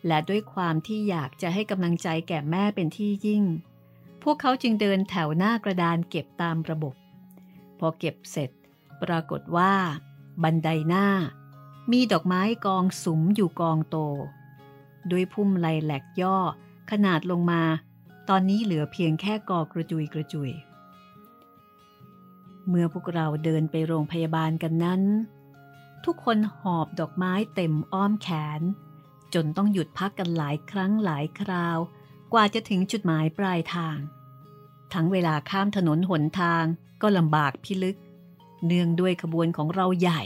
[0.07, 3.43] และด้วยความที่อยากจะให้กำลังใจแก่แม่เป็นที่ยิ่ง
[4.23, 6.95] พวกเขาจึงเดินแถวหน้ากระดานเก็บตามระบบ
[7.79, 8.49] พอเก็บเสร็จ
[9.01, 9.73] ปรากฏว่า
[10.43, 11.07] บันไดหน้า
[11.91, 13.97] มีดอกไม้กองสุมอยู่กองโต
[15.11, 16.37] ด้วยพุ่มไลแหลกย่อ
[16.91, 17.61] ขนาดลงมา
[18.29, 20.51] ตอนนี้เหลือเพียงแค่กอกระจุยกระจุย
[22.67, 25.01] เมื่อพวกเราเดินไปโรงพยาบาลกันนั้น
[26.05, 28.27] ทุกคนหอบดอกไม้เต็มอ้อมแข
[28.59, 28.61] น
[29.33, 31.77] จนต้องหยุดพักกันหลายครั้งหลายคราว
[32.33, 33.97] กว่าจะถึงจุดหมายปลายทาง
[34.93, 36.63] ทั้งเวลาข้ามถนนหนทาง
[37.01, 37.97] ก็ลำบากพิลึก
[38.65, 40.21] เนื่องด้วยขบวนของเราใหญ่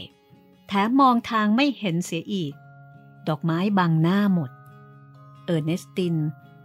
[0.68, 2.54] แถมมองทางไม่เห็นเสียอีก
[3.28, 4.52] ดอกไม้บังหน้าหมด
[5.46, 6.16] เออร์เนสติน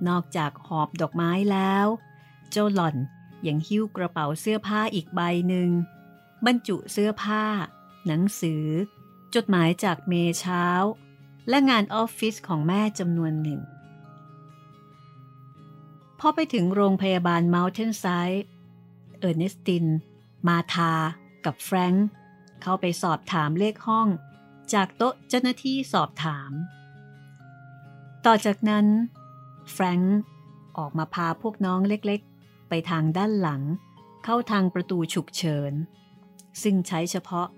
[0.08, 1.86] นอกจากหอบดอกไม้แล้ว
[2.50, 2.96] เจ้าหล่อน
[3.46, 5.70] ยังหิ้วกระเป๋าเสื้อผ้าอีกใบหนึ่ง
[6.46, 7.44] บรรจุเสื้อผ้า
[8.06, 8.64] หนังสือ
[9.36, 10.66] จดหมายจากเมเช้า
[11.48, 13.60] และงานออฟฟิศของแม่จำนวนหนึ่ง
[16.20, 18.44] พอไปถึงโรงพยาบาลเมลเทนไซด์
[19.18, 19.86] เออร์เนสติน
[20.46, 20.92] มาทา
[21.44, 22.06] กับแฟรงค์
[22.62, 24.08] เข้าไปสอบถามเลขห้อง
[24.72, 26.50] จากโต๊ะเจ้าหน้าที่สอบถาม
[28.26, 28.86] ต่อจากนั้น
[29.72, 30.18] แฟรงค์
[30.78, 33.62] ออกมาพาพวกน้องเล็กๆ ไปทางด้านหลัง
[34.24, 35.72] เข้าทางประตูฉุกเฉิน
[36.62, 37.48] ซึ่งใช้เฉพาะ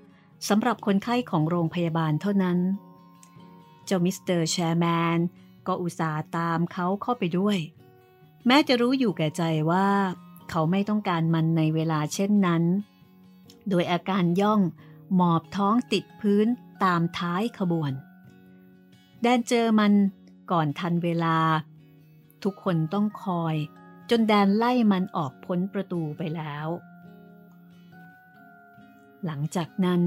[0.49, 2.59] สำหรับคนไข้ของโรงพยาบาลเท่านั้น
[3.85, 5.19] เจ้ามิสเตอร์แชร์แมน
[5.67, 7.59] ก็อุตส่าห์ตามเขาเข้าไปด้วย
[8.47, 9.89] แม้จะรู้อยู่แก่ใจว่า
[10.51, 12.63] เขาไม่ต้องการมันในเวลาเช่นนั้น
[13.69, 14.61] โดยอาการย่อง
[15.15, 16.47] หมอบท้องติดพื้น
[16.85, 17.93] ตามท้ายขบวน
[19.23, 19.93] แดนเจอมัน
[20.51, 21.39] ก่อนทันเวลา
[22.43, 23.55] ทุกคนต้องคอย
[24.11, 26.67] จนแดนไล่มันออกพ้นประตูไปแล้ว
[29.27, 30.03] หลังจากนั้น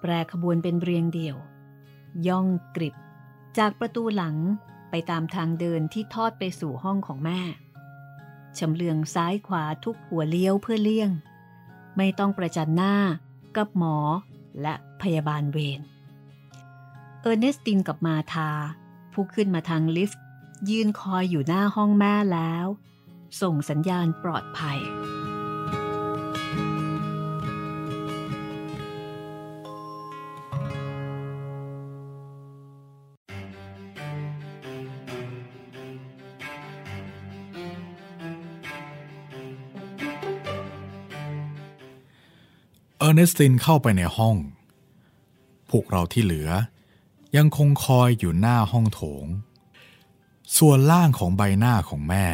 [0.00, 1.36] แปรขบวนเป็นเรียงเดี่ยว
[2.26, 2.94] ย่องกริบ
[3.58, 4.36] จากประตูหลัง
[4.90, 7.40] ไปตามทางเดินที่ทอดไปสู่ห้องของแม่
[8.58, 11.10] ชำเลืองซ้ายขวาทุกหัวเลี้ยวเพื่อเลี่ยง
[11.96, 12.94] ไม่ต้องประจันหน้า
[13.56, 13.96] กับหมอ
[14.62, 15.80] และพยาบาลเวร
[17.20, 18.50] เออร์เนสตินกับมาธา
[19.12, 20.22] ผู้ขึ้นมาทางลิฟต์
[20.70, 22.66] ยืนคอยอยู่หน้าห้องแม่แล้ว
[23.40, 24.78] ส่งสัญญาณปลอดภัย
[43.18, 44.36] เนสตินเข้าไปในห้อง
[45.70, 46.50] พวกเราที่เหลือ
[47.36, 49.26] ยังคงคอยอยู่หน้าห้องโถง
[50.58, 52.24] ส่วนล่างของใบหน้าของแม่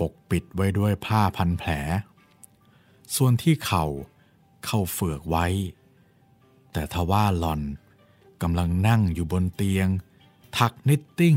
[0.00, 1.70] ปกปิดไว้ด้วยผ้าพันแผล
[3.16, 3.86] ส่วนที่เข่า
[4.64, 5.46] เข้าเฟือกไว้
[6.72, 7.62] แต่ทว่าหล่อน
[8.42, 9.88] กำลังนั่งอยู่บนเตียง
[10.58, 11.36] ถัก knitting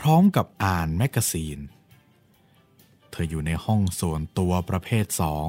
[0.00, 1.58] พร้อมกับอ่าน magazine
[3.10, 5.48] เธออยู่ในห้องส่วนตัวประเภทสอง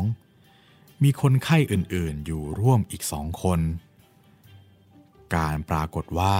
[1.04, 3.60] มีคนไข้อื่นๆ อยู่ร่วมอีกสองคน
[5.36, 6.38] การปรากฏว่า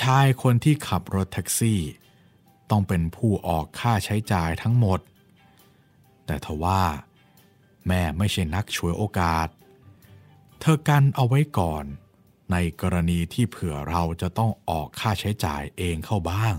[0.00, 1.80] ชายคนที่ขับรถแท็กซี่
[2.70, 5.00] ต้องเป็นผู้ออกค่าใช้จ่ายทั้งหมด
[6.26, 6.82] แต่ทว่า
[7.86, 9.48] แม่ไม่ใช่นักช่วยโอกาส
[10.60, 11.84] เธอกันเอาไว้ก่อน
[12.52, 16.54] ในกรณีที่เผื่อเราจะต้องออกค่าใช้จ่ายเองเข้าบ้าง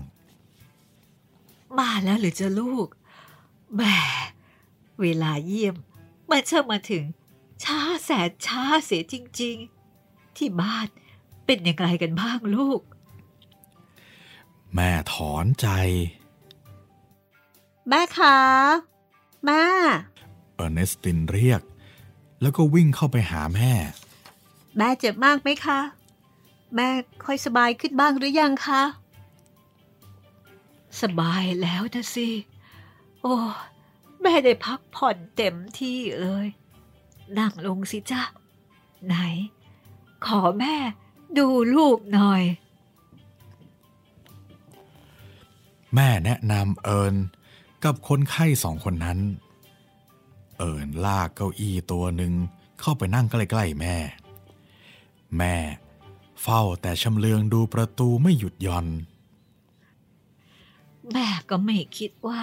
[1.78, 2.88] มาแล้วหรือจะลูก
[3.74, 3.82] แหม
[5.00, 5.76] เวลาเยี่ยม
[6.34, 7.04] มันเชื่อมาถึง
[7.64, 9.56] ช้าแสนช้าเสียจริง
[9.96, 10.88] ๆ ที่บ้าน
[11.46, 12.80] เป็นอย่างไรกันบ้างลูก
[14.74, 15.68] แม่ถอนใจ
[17.88, 18.38] แม่คะ
[19.44, 19.64] แม่
[20.54, 21.62] เออร์เนสตินเรียก
[22.40, 23.72] แล้วก็วิ่งเข้าไปหาแม่
[24.76, 25.80] แม่เจ็บมากไหมคะ
[26.74, 26.88] แม่
[27.24, 28.82] ค่อยสบายขึ้นบ้างหรือยังคะ
[31.02, 32.28] สบายแล้วนะสิ
[33.22, 33.34] โอ้
[34.24, 36.46] แม่ได้พักผ่อนเต็มที่เลย
[37.38, 38.22] นั่งลงสิจ้ะ
[39.06, 39.14] ไหน
[40.26, 40.74] ขอแม่
[41.38, 42.42] ดูลูกหน่อย
[45.94, 47.14] แม่แนะนำเอิญ
[47.84, 49.18] กับคนไข้สองคนนั้น
[50.58, 52.32] เอิญลากเก้าอี้ตัวหนึ่ง
[52.80, 53.96] เข้าไปนั่งใกล้ๆแม่
[55.38, 55.54] แม่
[56.42, 58.86] เฝ้าแต่ชำเลืองดูประตูไม่หยุดหย่อน
[61.12, 62.42] แม่ก็ไม่คิดว่า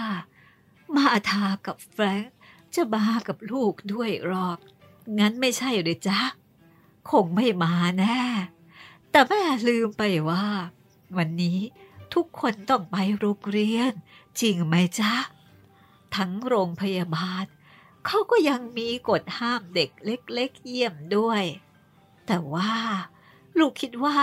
[0.98, 2.34] มาทากับแฟรงค์
[2.76, 4.58] จะมากับลูกด้วยหรอก
[5.20, 6.20] งั้นไม่ใช่หรือจ๊ะ
[7.10, 8.20] คงไม่มาแน่
[9.12, 10.46] แต่แม่ลืมไปว่า
[11.18, 11.60] วันนี้
[12.14, 13.92] ทุกคนต้องไปโรงเรียน
[14.42, 15.14] จริงไหมจ๊ะ
[16.16, 17.46] ทั้งโรงพยาบาล
[18.06, 21.44] เขาก็ยังมีกฎห้ามเด็กเล็ก ๆ เยี่ยมด้วย
[22.28, 22.74] แต่ว่า
[23.58, 24.18] ลูกคิดว่า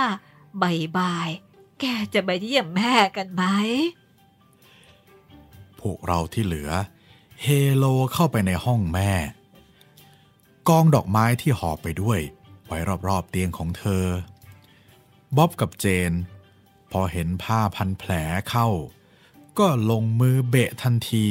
[0.62, 3.44] บ่ายๆแกจะมาเยี่ยมแม่กันไหม
[5.80, 6.70] พวกเราที่เหลือ
[7.42, 9.12] เฮโลเข้าไปในห้องแม่
[10.68, 12.20] กองดอกไม้ที่หอบไปด้วย
[12.66, 14.06] ไว้รอบๆเตียงของเธอ
[15.36, 16.12] บ๊อบกับเจน
[16.92, 18.12] พอเห็นผ้าพันแผล
[18.50, 18.68] เข้า
[19.58, 21.26] ก็ลงมือเบะทันที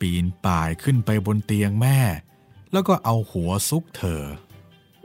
[0.00, 4.22] ปีนป่ายขึ้นไปบนเตียงแม่แแล้วก็เอาหัวซุกเธอ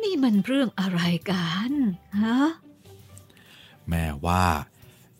[0.02, 1.72] นี่มันเรื่องอะไรกัน
[2.22, 2.39] ฮะ
[3.89, 4.48] แม่ว่า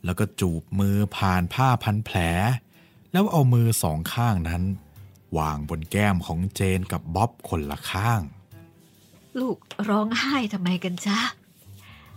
[0.06, 2.18] แล้วก็จูบมือผ่านผ้าพันแผล
[3.12, 4.64] แล้วเอามือสองข้างนั้น
[5.38, 8.22] วางบนแก้มของเจนกับบ๊อบคนละข้าง
[9.40, 9.58] ลูก
[9.90, 11.20] ร้องไห้ทำไมกันจ๊ะ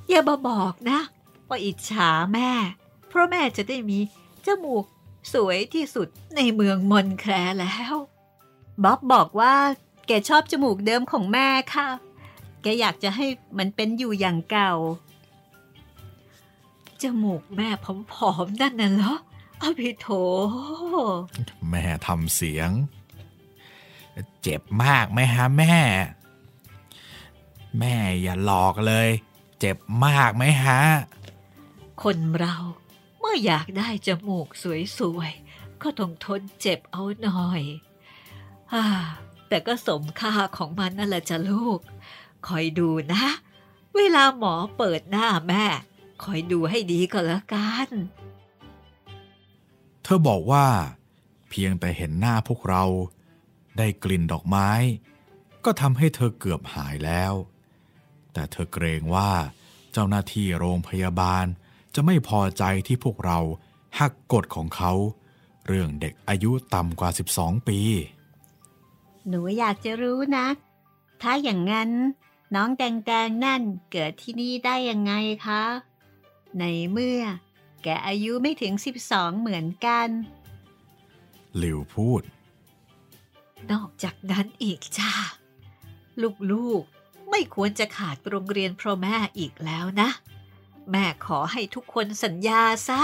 [0.08, 1.00] อย่ามาบอกนะ
[1.48, 2.50] ว่าอิจฉาแม่
[3.08, 3.98] เพราะแม่จะได้มี
[4.46, 4.84] จมูก
[5.32, 7.94] สวยที่สุดในเมืองมอนแคร์แล้ว
[8.84, 9.54] บ๊อบบอกว่า
[10.06, 11.88] แกชอบจมูกเดิมของแม่ค่ะ
[12.62, 13.26] แกอยากจะให้
[13.58, 14.72] มันเป็นอยู่อย่างเก่า
[17.02, 17.68] จมูกแม่
[18.12, 19.14] ผอมๆนั่นน่ะเหรอ
[19.64, 20.08] อาพี่โถ
[21.68, 22.70] แม่ทำเสียง
[24.42, 25.76] เจ็บมากไหมฮะแม่
[27.78, 29.08] แม่อย่าหลอกเลย
[29.60, 30.80] เจ็บมากไหมฮะ
[32.02, 32.56] คนเรา
[33.18, 34.48] เมื่ออยากได้จมูก
[34.98, 37.62] สวยๆ ก็ต้องทนเจ็บเอาหน่อย
[38.72, 38.84] อา
[39.48, 41.80] แต่ก็สมค่าของมันนั่นแหละจ้ะลูก
[42.46, 43.24] คอยดูนะ
[43.96, 45.64] เวลาหมอเปิดหน้าแม่
[46.24, 47.88] คอยดูให้ดีก็แล้วกัน
[50.04, 50.66] เธอบอกว่า
[51.50, 52.84] เพียงแต่เห็นหน้าพวกเรา
[53.78, 54.70] ได้กลิ่นดอกไม้
[55.64, 57.32] ก็ทำให้เธอเกือบหายแล้ว
[58.32, 59.30] แต่เธอเกรงว่า
[59.92, 61.46] เจ้าหน้าที่โรงพยาบาล
[61.94, 63.38] จะไม่พอใจที่พวกเรา
[63.98, 64.92] หักกฎของเขา
[65.66, 67.80] เรื่องเด็กอายุต่ำกว่า 12 ปี
[69.28, 70.46] หนูอยากจะรู้นะ
[71.22, 71.90] ถ้าอย่างนั้น
[72.54, 73.62] น้องแดงๆนั่น
[73.92, 75.12] เกิดที่นี่ได้ยังไง
[75.46, 75.62] คะ
[76.58, 77.22] ในเมื่อ
[77.84, 78.72] แกอายุไม่ถึง
[79.06, 80.08] 12 เหมือนกัน
[81.56, 82.22] หลิวพูด
[83.72, 85.12] นอกจากนั้นอีกจ้า
[86.52, 90.10] ลูกๆ ไม่ควรจะขาดโรงเรียนเพราะแม่อีกแล้วนะ
[90.90, 93.02] แม่ขอให้ทุกคนสัญญาซะ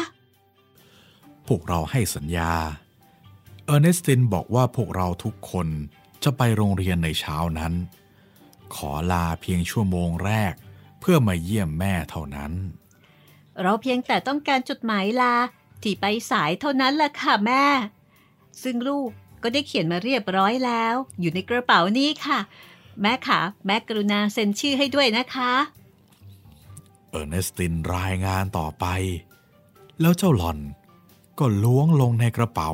[1.47, 2.53] พวกเราให้สัญญา
[3.65, 5.69] เออร์เนสตินบอกว่าพวกเราทุกคน
[6.25, 7.73] จะไปโรงเรียนในเช้านั้น
[8.75, 10.55] ขอลาเพียงชั่วโมงแรก
[11.01, 12.53] เพื่อมาเยี่ยมแม่เท่านั้น
[13.63, 15.35] เราเพียงแต่ต้องการจดหมายลา
[15.83, 17.65] ที่ไปสายเท่านั้นแหละค่ะแม่
[18.63, 19.11] ซึ่งลูก
[19.43, 22.39] ก็ได้เขียนมาเรียบร้อยแล้ว อยู่ในกระเป๋านี้ค่ะ
[23.01, 25.53] แม่ค่ะ แม่กรุณาเซ็นชื่อให้ด้วยนะคะ
[27.11, 28.87] เออร์เนสตินรายงานต่อไป
[30.01, 30.59] แล้วเจ้าหลอน
[31.39, 32.71] ก็ล้วงลงในกระเป๋า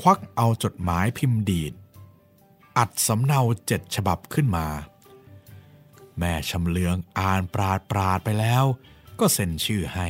[0.00, 1.74] ควักเอาจดหมายพิมพ์ดีด
[2.78, 4.66] อัดสำเนาเจ็ดฉบับขึ้นมา
[6.18, 8.64] แม่ชำเลืองอ่านปราดปราดไปแล้ว
[9.20, 10.08] ก็เซ็นชื่อให้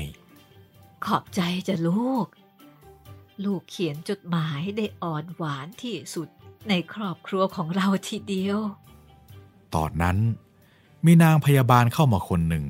[1.05, 2.27] ขอบใจจ้ะลูก
[3.45, 6.29] ลูกเขียนจดหมายได้อ่อนหวานที่สุด
[6.69, 8.59] ในครอบครัวของเราทีเดียว
[9.75, 10.17] ตอนนั้น
[11.05, 12.65] มีนางพยาบาลเข้ามาคนหนึ่ง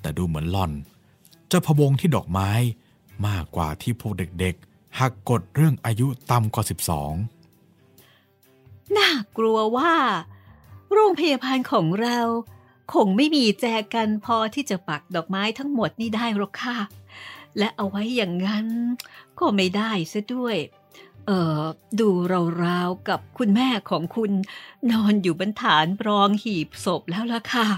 [0.00, 0.72] แต่ดูเหมือนหล่อน
[1.50, 2.50] จะพะวงที่ดอกไม้
[3.26, 6.64] มากกว่าที่พวกเด็กๆ หักกฎเรื่องอายุต่ำกว่า
[7.84, 9.94] 12 น่ากลัวว่า
[10.92, 12.18] โรงพยาบาลของเรา
[12.92, 16.78] คงไม่มีแจกันพอที่จะปักดอกไม้ทั้งหมดนี่ได้หรอกค่ะ
[17.58, 18.66] และเอาไว้อย่างนั้น
[19.38, 20.56] ก็ไม่ได้ซะด้วย
[21.26, 21.62] เออ
[22.00, 22.08] ดู
[22.64, 24.32] ราวๆกับคุณแม่ของคุณ
[24.90, 27.68] นอนอยู่บนฐานรองหีบศพแล้วล่ะค่ะ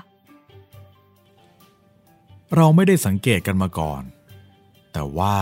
[2.56, 4.02] เราไม่ได้สังเกตกันมาก่อน
[4.92, 5.36] แต่ว่า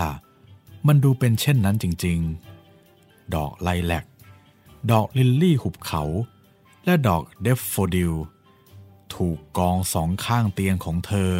[0.86, 4.04] มันดูเป็นเช่นนั้นจริงๆ ดอกไลแลก
[4.90, 6.02] ดอกลิลลี่หุบเขา
[6.84, 8.12] และดอกเดฟโฟดิล
[9.16, 11.32] ถูกกองสองข้างเตียงของเธอ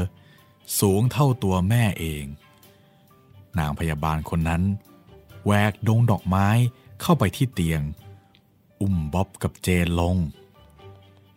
[0.81, 2.25] สูงเท่าตัวแม่เอง
[3.59, 4.63] นางพยาบาลคนนั้น
[5.45, 6.49] แหวกดงดอกไม้
[7.01, 7.81] เข้าไปที่เตียง
[8.81, 10.17] อุ้มบ๊อบกับเจนลง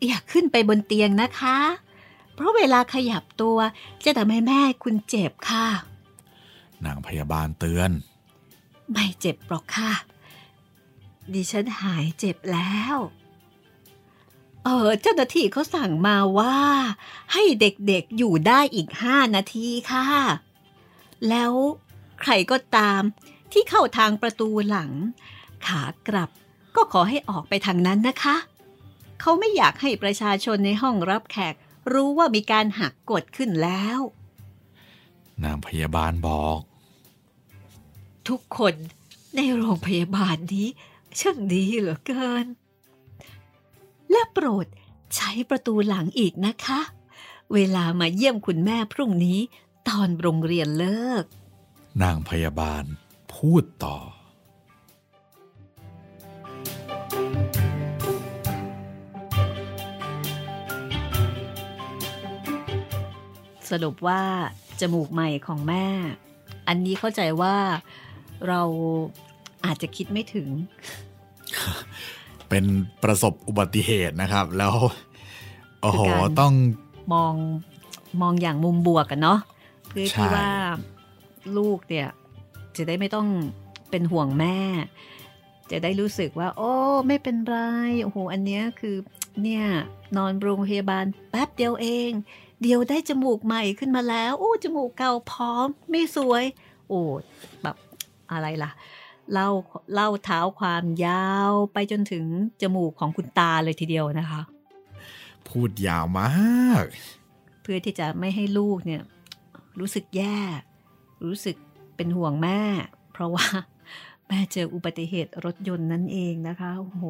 [0.06, 1.58] อย่าขึ้นไปบนเตียงนะคะ
[2.34, 3.58] เพราะเวลาขยับตัว
[4.06, 5.68] จะทำให้แม่คุณเจ็บค่ะ
[6.86, 7.92] นางพยาบาลเตือน
[8.92, 9.92] ไม่เจ็บหรอกค่ะ
[11.34, 12.96] ดิฉันหายเจ็บแล้ว
[14.64, 16.58] เออเจ้าหน้าที่เขาสั่งมาว่า
[17.34, 20.08] ให้เด็กๆอยู่ได้อีกห้านาทีค่ะ
[21.30, 21.54] แล้ว
[22.22, 23.02] ใครก็ตาม
[23.52, 24.92] ที่เข้าทางประตูหลัง
[25.68, 26.30] ขากลับ
[26.76, 28.36] ก็ขอให้ออกไปทางนั้นนะคะ
[29.20, 31.56] เขาไม่อยากให้ประชาชนในห้องรับแขก
[31.94, 34.00] รู้ว่ามีการหักกฎขึ้นแล้ว
[35.44, 36.60] นางพยาบาลบอก
[38.28, 38.76] ทุกคน
[39.36, 40.68] ในโรงพยาบาลนี้
[41.20, 42.46] ช่างดีเหลือเกิน
[44.12, 44.68] และโปรด
[45.16, 46.80] ใช้ประตูหลังอีกนะคะ
[47.54, 49.40] เวลามาเยี่ยมคุณแม่พรุ่งนี้
[49.88, 51.24] ตอนโรงเรียนเลิก
[52.02, 52.84] นางพยาบาล
[53.34, 53.98] พูดต่อ
[63.70, 64.22] สรุปว่า
[64.80, 65.88] จมูกใหม่ของแม่
[66.68, 67.58] อันนี้เข้าใจว่า
[68.48, 68.62] เรา
[69.66, 70.48] อาจจะคิดไม่ถึง
[72.52, 72.66] เป็น
[73.04, 74.74] ประสบอุบัติเหตุนะครับ แล้ว
[75.82, 76.54] โอ้โหคือการต้อง
[77.14, 77.34] มอง
[78.22, 79.40] มองอย่างมุมบวกกันเนาะ
[79.88, 80.50] เพื่อใช่ที่ว่า
[81.58, 82.10] ลูกเนี่ย
[82.76, 83.28] จะได้ไม่ต้อง
[83.90, 84.58] เป็นห่วงแม่
[85.72, 86.72] จะได้รู้สึกว่า โอ้
[87.08, 87.58] ไม่เป็นไร
[88.04, 88.96] โอ้โหอันเนี้ยคือ
[89.44, 89.66] เนี่ย
[90.18, 92.12] นอนโรงพยาบาลแป๊บเดียวเอง
[92.62, 96.44] เดียวได้จมูกใหม่ขึ้นมาแล้ว โอ้จมูกเก่าพร้อม ไม่สวย
[96.88, 97.02] โอ้
[97.64, 97.76] แบบ
[98.32, 98.72] อะไรล่ะ
[99.34, 99.50] เล่า
[99.94, 102.26] เล่าเท้าความยาวไปจนถึง
[102.62, 104.42] จมูกของคุณตาเลยทีเดียวนะคะ
[105.48, 106.84] พูดยาวมาก
[107.62, 109.02] เพื่อที่จะไม่ให้ลูกเนี่ย
[109.80, 110.40] รู้สึกแย่
[111.26, 111.56] รู้สึก
[111.96, 112.62] เป็นห่วงแม่
[113.14, 113.46] เพราะว่า
[114.28, 117.04] แม่เจออุบัติเหตุรถยนต์นั่นเองนะคะโอ้โห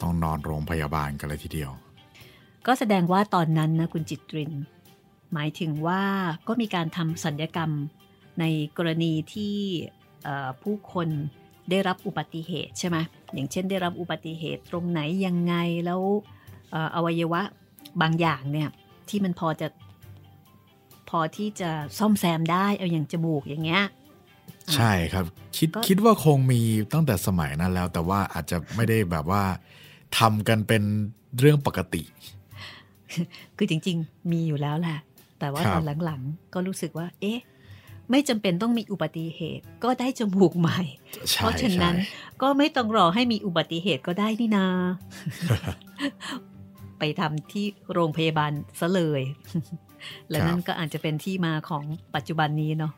[0.00, 1.70] ต้องนอนโรงพยาบาลกันเลยทีเดียว
[2.66, 4.52] ก็แสดงว่าตอนนั้นนะคุณจิตริน
[5.32, 6.02] หมายถึงว่า
[6.48, 7.70] ก็มีการทำสัญญกรรม
[8.40, 8.44] ใน
[8.76, 9.56] กรณีที่
[9.86, 9.97] เอ่อ
[10.62, 11.08] ผู้คน
[11.70, 12.96] ได้รับอุบัติเหตุใช่ไหม
[13.34, 15.54] อย่างเช่นได้รับอุบัติเหตุตรงไหนยังไง
[15.84, 16.00] แล้ว
[16.70, 17.42] เอ่ออวัยวะ
[18.02, 18.68] บางอย่างเนี่ย
[19.08, 19.68] ที่มันพอจะ
[21.10, 23.84] พอที่จะซ่อมแซมได้เอาอย่างจมูกอย่างเงี้ย
[24.74, 25.24] ใช่ครับ
[25.56, 26.60] คิดก็คิดว่าคงมี
[26.92, 29.42] ตั้งแต่สมัยนั้นแล้ว แต่ว่าอาจจะไม่ได้แบบว่า
[30.18, 30.82] ทำกันเป็น
[31.38, 32.02] เรื่องปกติ
[33.56, 34.98] คือจริง ๆ มีอยู่แล้วแหละ
[35.38, 37.38] แต่ว่าครับตอนหลังๆ ก็รู้สึกว่า เอ๊ะ
[38.10, 40.80] ไม่จำเป็นต้องมีอุบัติเหตุก็ได้จมูกใหม่
[41.30, 44.66] ใช่เพราะฉะนั้นใช่ก็ไม่ต้องรอให้มีอุบัติเหตุก็ได้นี่นา
[46.98, 49.22] ไปทำที่โรงพยาบาลซะเลย
[50.30, 51.84] และนั่นก็อาจจะเป็นที่มาของ
[52.14, 52.92] ปัจจุบันนี้เนาะ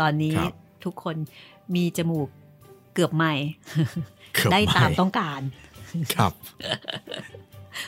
[0.00, 0.54] ตอนนี้ครับ
[0.84, 1.16] ทุกคน
[1.74, 2.28] มีจมูก
[2.94, 3.34] เกือบใหม่
[4.34, 5.40] เกือบได้ตามไม่ต้องการ
[6.14, 6.32] ครับ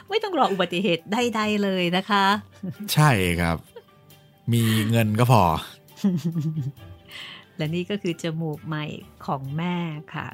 [0.08, 2.24] ไม่ต้องรออุบัติเหตุใดๆเลยนะคะ
[2.94, 3.10] ใช่
[3.40, 3.56] ครับ
[4.52, 5.42] มีเงินก็พอ
[7.56, 8.86] และนี่ก็คือจมูกใหม่
[9.26, 9.76] ของแม่
[10.14, 10.28] ค่ะ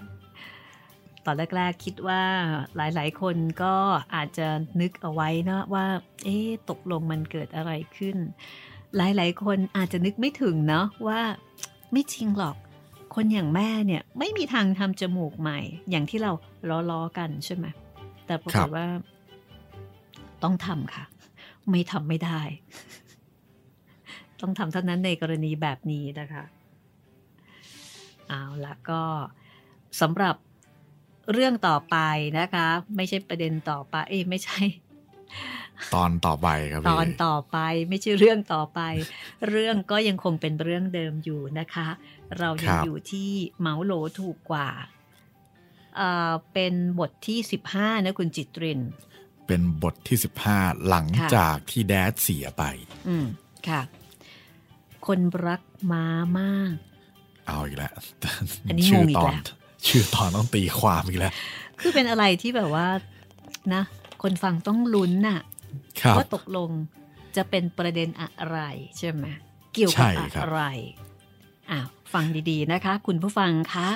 [1.24, 2.22] ตอนแรกๆคิดว่า
[2.76, 3.74] หลายๆ คนก็
[4.14, 4.48] อาจจะ
[4.80, 5.86] นึกเอาไว้นะว่า
[6.24, 8.16] เอ๊ะตกลงมันเกิดอะไรขึ้น
[8.96, 11.20] หลายๆ คนอาจจะนึกไม่ถึงเนาะว่า
[11.92, 12.56] ไม่จริงหรอก
[13.14, 15.58] คนอย่างแม่เนี่ยไม่มีทางทำจมูกใหม่
[15.90, 16.32] อย่างที่เรา
[16.90, 17.66] ล้อๆกันใช่ไหม
[18.26, 18.86] แต่ปราครักฏบว่า
[20.42, 21.04] ต้องทำค่ะ
[21.70, 22.40] ไม่ทำไม่ได้
[24.40, 26.44] ต้องทำเท่านั้นในกรณีแบบนี้นะคะ
[28.28, 29.02] เอาละก็
[30.00, 30.36] สำหรับ
[31.32, 31.96] เรื่องต่อไป
[32.38, 32.66] นะคะ
[32.96, 34.60] ไม่ใช่ประเด็นต่อไป เอ้ยไม่ใช่
[35.94, 37.58] ตอนต่อไปครับตพี่อนต่อไป
[37.88, 38.80] ไม่ใช่เรื่องต่อไป
[39.48, 41.88] เรื่องก็ยังคงเป็นเรื่องเดิมอยู่นะคะ
[42.38, 43.30] เรายังอยู่ที่
[43.60, 44.68] เมาส์โหลถูกกว่า
[45.96, 47.38] เอ่อเป็นบทที่
[47.72, 48.80] 15 นะคุณจิตริน
[49.46, 50.18] เป็นบทที่
[50.50, 52.62] 15 หลังค่ะจากที่แดดเสียไป
[53.08, 53.26] อืม
[53.68, 53.80] ค่ะ
[55.06, 56.04] คนรักม้า
[56.38, 56.74] มาก
[57.46, 57.92] เอาอีกแล้ว
[58.68, 59.44] อันนี้ชื่งงอีกตอนแล้ว
[59.86, 61.32] ชื่อตอนต้องตีความอีกแล้ว
[61.80, 62.88] คือเป็นอะไรที่แบบว่า
[63.74, 63.82] นะ
[64.22, 65.40] คนฟังต้องลุ้นน่ะ
[66.00, 66.70] ครับว่าตกลง
[67.36, 68.58] จะเป็นประเด็นอะไร
[68.98, 69.24] ใช่ไหม
[69.72, 70.62] เกี่ยวกับใช่ครับอะไร
[71.70, 73.88] อ้าวฟังดีๆนะคะ คุณผู้ฟังคะ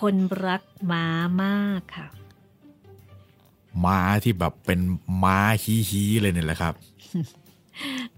[0.00, 0.16] คน
[0.46, 1.06] รักม้า
[1.44, 2.08] มากค่ะ
[3.84, 4.80] ม้าที่แบบเป็น
[5.24, 6.74] ม้าฮีฮีๆเลยเนี่ยแหละครับ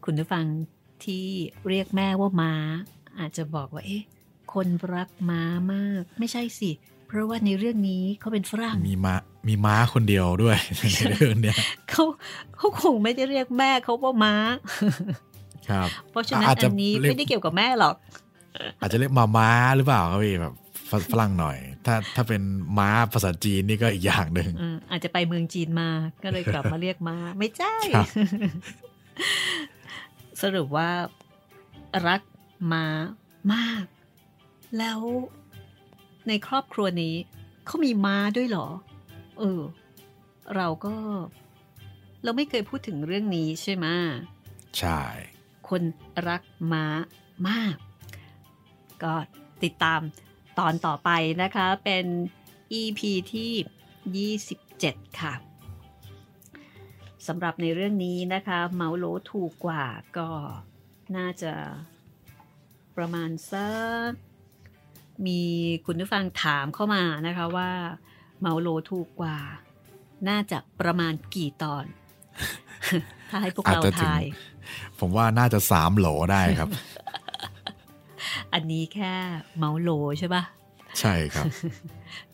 [0.04, 0.44] คุณผู้ฟัง
[1.04, 1.26] ที่
[1.68, 2.52] เรียกแม่ว่าม้า
[3.18, 4.02] อาจจะบอกว่าเอ๊ะ
[4.54, 5.42] คนรักม้า
[5.72, 6.70] มาก ไม่ใช่สิ
[7.06, 9.14] เพราะว่าในเรื่องนี้เขาเป็นฝรั่งมีม้า
[9.48, 10.58] มีม้าคนเดียวด้วย
[10.94, 11.56] ในเรื่องเนี้ย
[11.90, 12.04] เขา
[12.56, 14.34] เขาคงไม่ได้เรียกแม่เขาว่าม้า
[15.70, 17.96] ครับ เพราะฉะนั้นอาจจะอันนี้เรียกไม่ได้เกี่ยวกับแม่หรอก
[18.80, 20.54] อาจจะเรียกมาม้าหรือเปล่าครับพี่แบบ
[20.90, 22.42] ฝฝรั่งหน่อย ถ้าถ้าเป็น
[22.78, 25.88] ม้าภาษาจีนนี่ก็อีกอย่างหนึ่งอืมอาจจะไปเมืองจีนมา
[26.22, 28.08] ก็เลยกลับมาเรียกมาไม่ใช่ครับ
[30.40, 30.90] สรุปว่า
[32.06, 32.22] รัก
[32.72, 32.86] ม้า
[33.54, 33.84] มาก
[34.78, 35.00] แล้ว
[36.28, 37.14] ในครอบครัวนี้
[37.66, 38.68] เขามีม้าด้วยเหรอ
[39.38, 39.62] เออ
[40.56, 40.94] เราก็
[42.22, 43.86] เราไม่เคยพูดถึงเรื่องนี้ใช่ไหม
[44.78, 45.00] ใช่
[45.68, 45.82] คน
[46.28, 46.84] รักม้า
[47.48, 47.76] มาก
[49.02, 49.14] ก็
[49.62, 50.00] ติดตาม
[50.58, 51.10] ตอนต่อไป
[51.42, 52.04] นะคะเป็น
[52.80, 53.00] EP
[53.32, 55.34] ที่ 27 ค่ะ
[57.28, 59.84] สำหรับในเรื่องนี้นะคะเมาโลถูกกว่า
[60.16, 60.28] ก็
[61.16, 61.52] น่าจะ
[62.96, 63.68] ประมาณสั
[64.08, 64.10] ก
[65.26, 65.40] มี
[65.86, 67.70] คุณผู้ฟังถามเข้ามานะคะว่า
[68.40, 69.38] เมาโลถูกกว่า
[70.28, 71.84] น่าจะประมาณกี่ตอน
[73.30, 74.22] ถ้าให้พวกอาจเราจะถึงทาย
[75.00, 76.68] ผมว่าน่าจะสามโหลได้ครับ
[78.52, 79.12] อันนี้แค่
[79.56, 80.42] เหมาโหลใช่ปะ
[81.00, 81.46] ใช่ครับ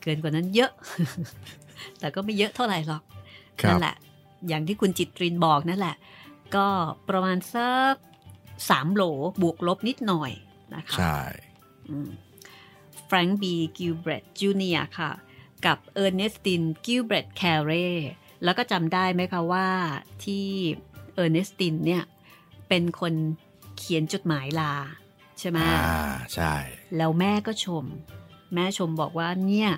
[0.01, 0.71] เกินกว่านั้นเยอะ
[1.99, 3.03] แต่ก็ไม่เยอะเท่าไหร่หรอก
[3.63, 3.97] ครันั่นแหละ
[4.49, 5.97] อย่างที่คุณจิตรินบอกนั่นแหละ
[6.57, 6.67] ก็
[7.09, 7.95] ประมาณสัก
[8.71, 9.03] สามโหล
[9.43, 10.33] บวกลบนิดหน่อย
[10.75, 11.19] นะคะใช่
[13.05, 13.45] Frank B.
[13.53, 15.13] Gilbreth Junior ค่ะ
[15.67, 17.73] กับ Ernestine Gilbreth Carey
[18.45, 19.69] แล้วก็จำได้ไหมคะว่า
[20.25, 20.47] ที่
[21.15, 22.03] เออร์เนสตินเนี่ย
[22.69, 23.15] เป็นคน
[23.77, 24.73] เขียนจดหมายลา
[25.39, 26.55] ใช่ไหมอ่าใช่
[26.97, 27.85] แล้วแม่ก็ชม
[28.55, 29.71] แม่ชมบอกว่าเนี่ย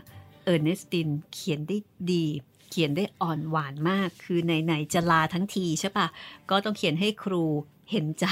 [0.44, 1.76] เออร์เนสตินเขียนได้
[2.12, 2.26] ดี
[2.70, 6.06] เขียนได้อ่อนหวานมาก คือไหนๆจะลาทั้งทีใช่ปะ
[6.50, 7.44] ก็ต้องเขียนให้ครู
[7.90, 8.26] เห็นใจ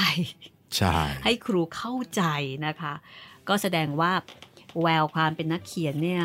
[0.76, 2.22] ใช่ให้ครูเข้าใจ
[2.66, 2.93] นะคะ
[3.49, 4.12] ก็แสดงว่า
[4.82, 6.22] แววความเป็นนักเขียนเนี่ย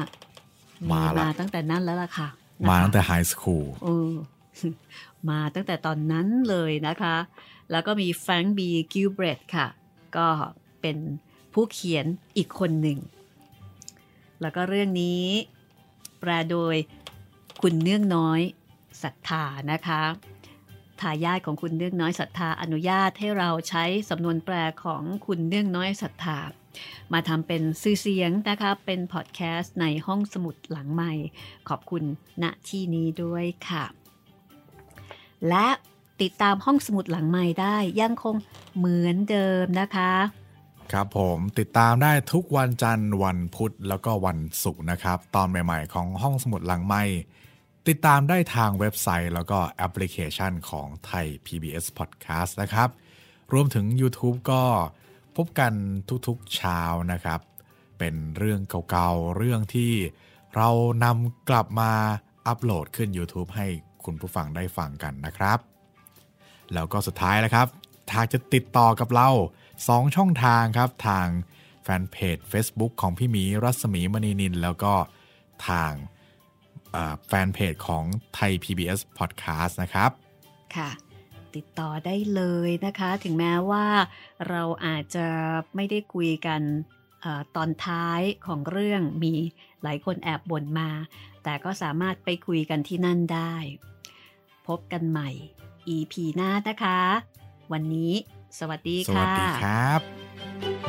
[0.91, 2.30] มาละตั้งแต่นั้นแล้วล่ะค่ะ
[2.62, 4.14] นะคะมาตั้งแต่ high schoolเออ
[5.30, 7.16] มาตั้งแต่ตอนนั้นเลยนะคะ
[7.72, 8.60] แล้วก็มี Frank B.
[8.68, 9.68] Gilbreth ค่ะ
[10.18, 10.28] ก็
[10.82, 10.97] เป็น
[11.53, 12.05] ผู้เขียน
[12.38, 12.99] อีกคนหนึ่ง
[14.41, 15.24] แล้วก็เรื่องนี้
[16.20, 16.76] แปลโดย
[17.62, 18.41] คุณเนื่องน้อย
[19.03, 20.01] ศรัทธานะคะ
[21.01, 26.39] ทายาทของคุณเนื่องน้อยศรัทธาอนุญาตให้เราใช้สำนวนแปลของคุณเนื่องน้อยศรัทธา
[27.14, 31.14] มาทำเป็นสื่อเสียงนะคะเป็นพอดแคสต์ในห้องสมุดหลังใหม่
[31.70, 32.03] ขอบคุณ
[32.43, 33.86] ณที่นี้ด้วยค่ะ
[35.49, 35.68] และ
[36.22, 38.36] ติดตามห้องสมุดหลังใหม่ได้ยังคง
[38.78, 40.14] เหมือนเดิมนะคะ
[40.91, 47.03] ครับผมติดตามได้ทุกวันจันทร์วันพุธแล้วก็วันศุกร์นะครับ ตอนใหม่ ๆ ของห้องสมุดหลังใหม่
[47.90, 52.90] ติดตามได้ทางเว็บไซต์แล้วก็แอปพลิเคชันของไทย PBS Podcast นะครับ
[53.54, 54.64] รวมถึง YouTube ก็
[55.36, 55.74] พบกัน
[56.28, 56.82] ทุกๆเช้า
[57.12, 57.40] นะครับ
[58.00, 58.60] เป็นเรื่อง
[58.90, 59.94] เก่าๆ เรื่องที่
[60.56, 60.70] เรา
[61.04, 61.92] นำกลับมา
[62.48, 63.68] อัปโหลดขึ้น YouTube ให้
[64.06, 65.60] คุณผู้ฟังได้ฟังกันนะครับ
[66.74, 67.68] แล้วก็สุดท้ายนะครับ
[68.12, 69.30] ถ้าจะติดต่อกับเรา
[69.74, 71.28] 2 ช่องทางครับ ทาง
[71.84, 74.94] แฟนเพจ Facebook ของพี่หมีรัศมีมณีนิน แล้วก็
[75.70, 75.94] ทาง
[77.28, 80.12] แฟนเพจของไทย PBS Podcast นะครับ
[80.76, 80.90] ค่ะ
[81.56, 83.88] ติดต่อได้เลยนะคะ ถึงแม้ว่า
[84.50, 85.28] เราอาจจะ
[85.76, 86.62] ไม่ได้คุยกัน
[87.22, 89.34] เออตอนท้ายของเรื่องมี
[89.84, 90.90] หลายคนแอบบ่นมา
[91.44, 93.56] แต่ก็สามารถไปคุยกันที่นั่นได้
[94.68, 95.30] พบกันใหม่
[95.96, 97.02] EP หน้านะคะ
[97.72, 98.14] วันนี้
[98.60, 100.89] สวัสดีสวัค่ะสดีครับ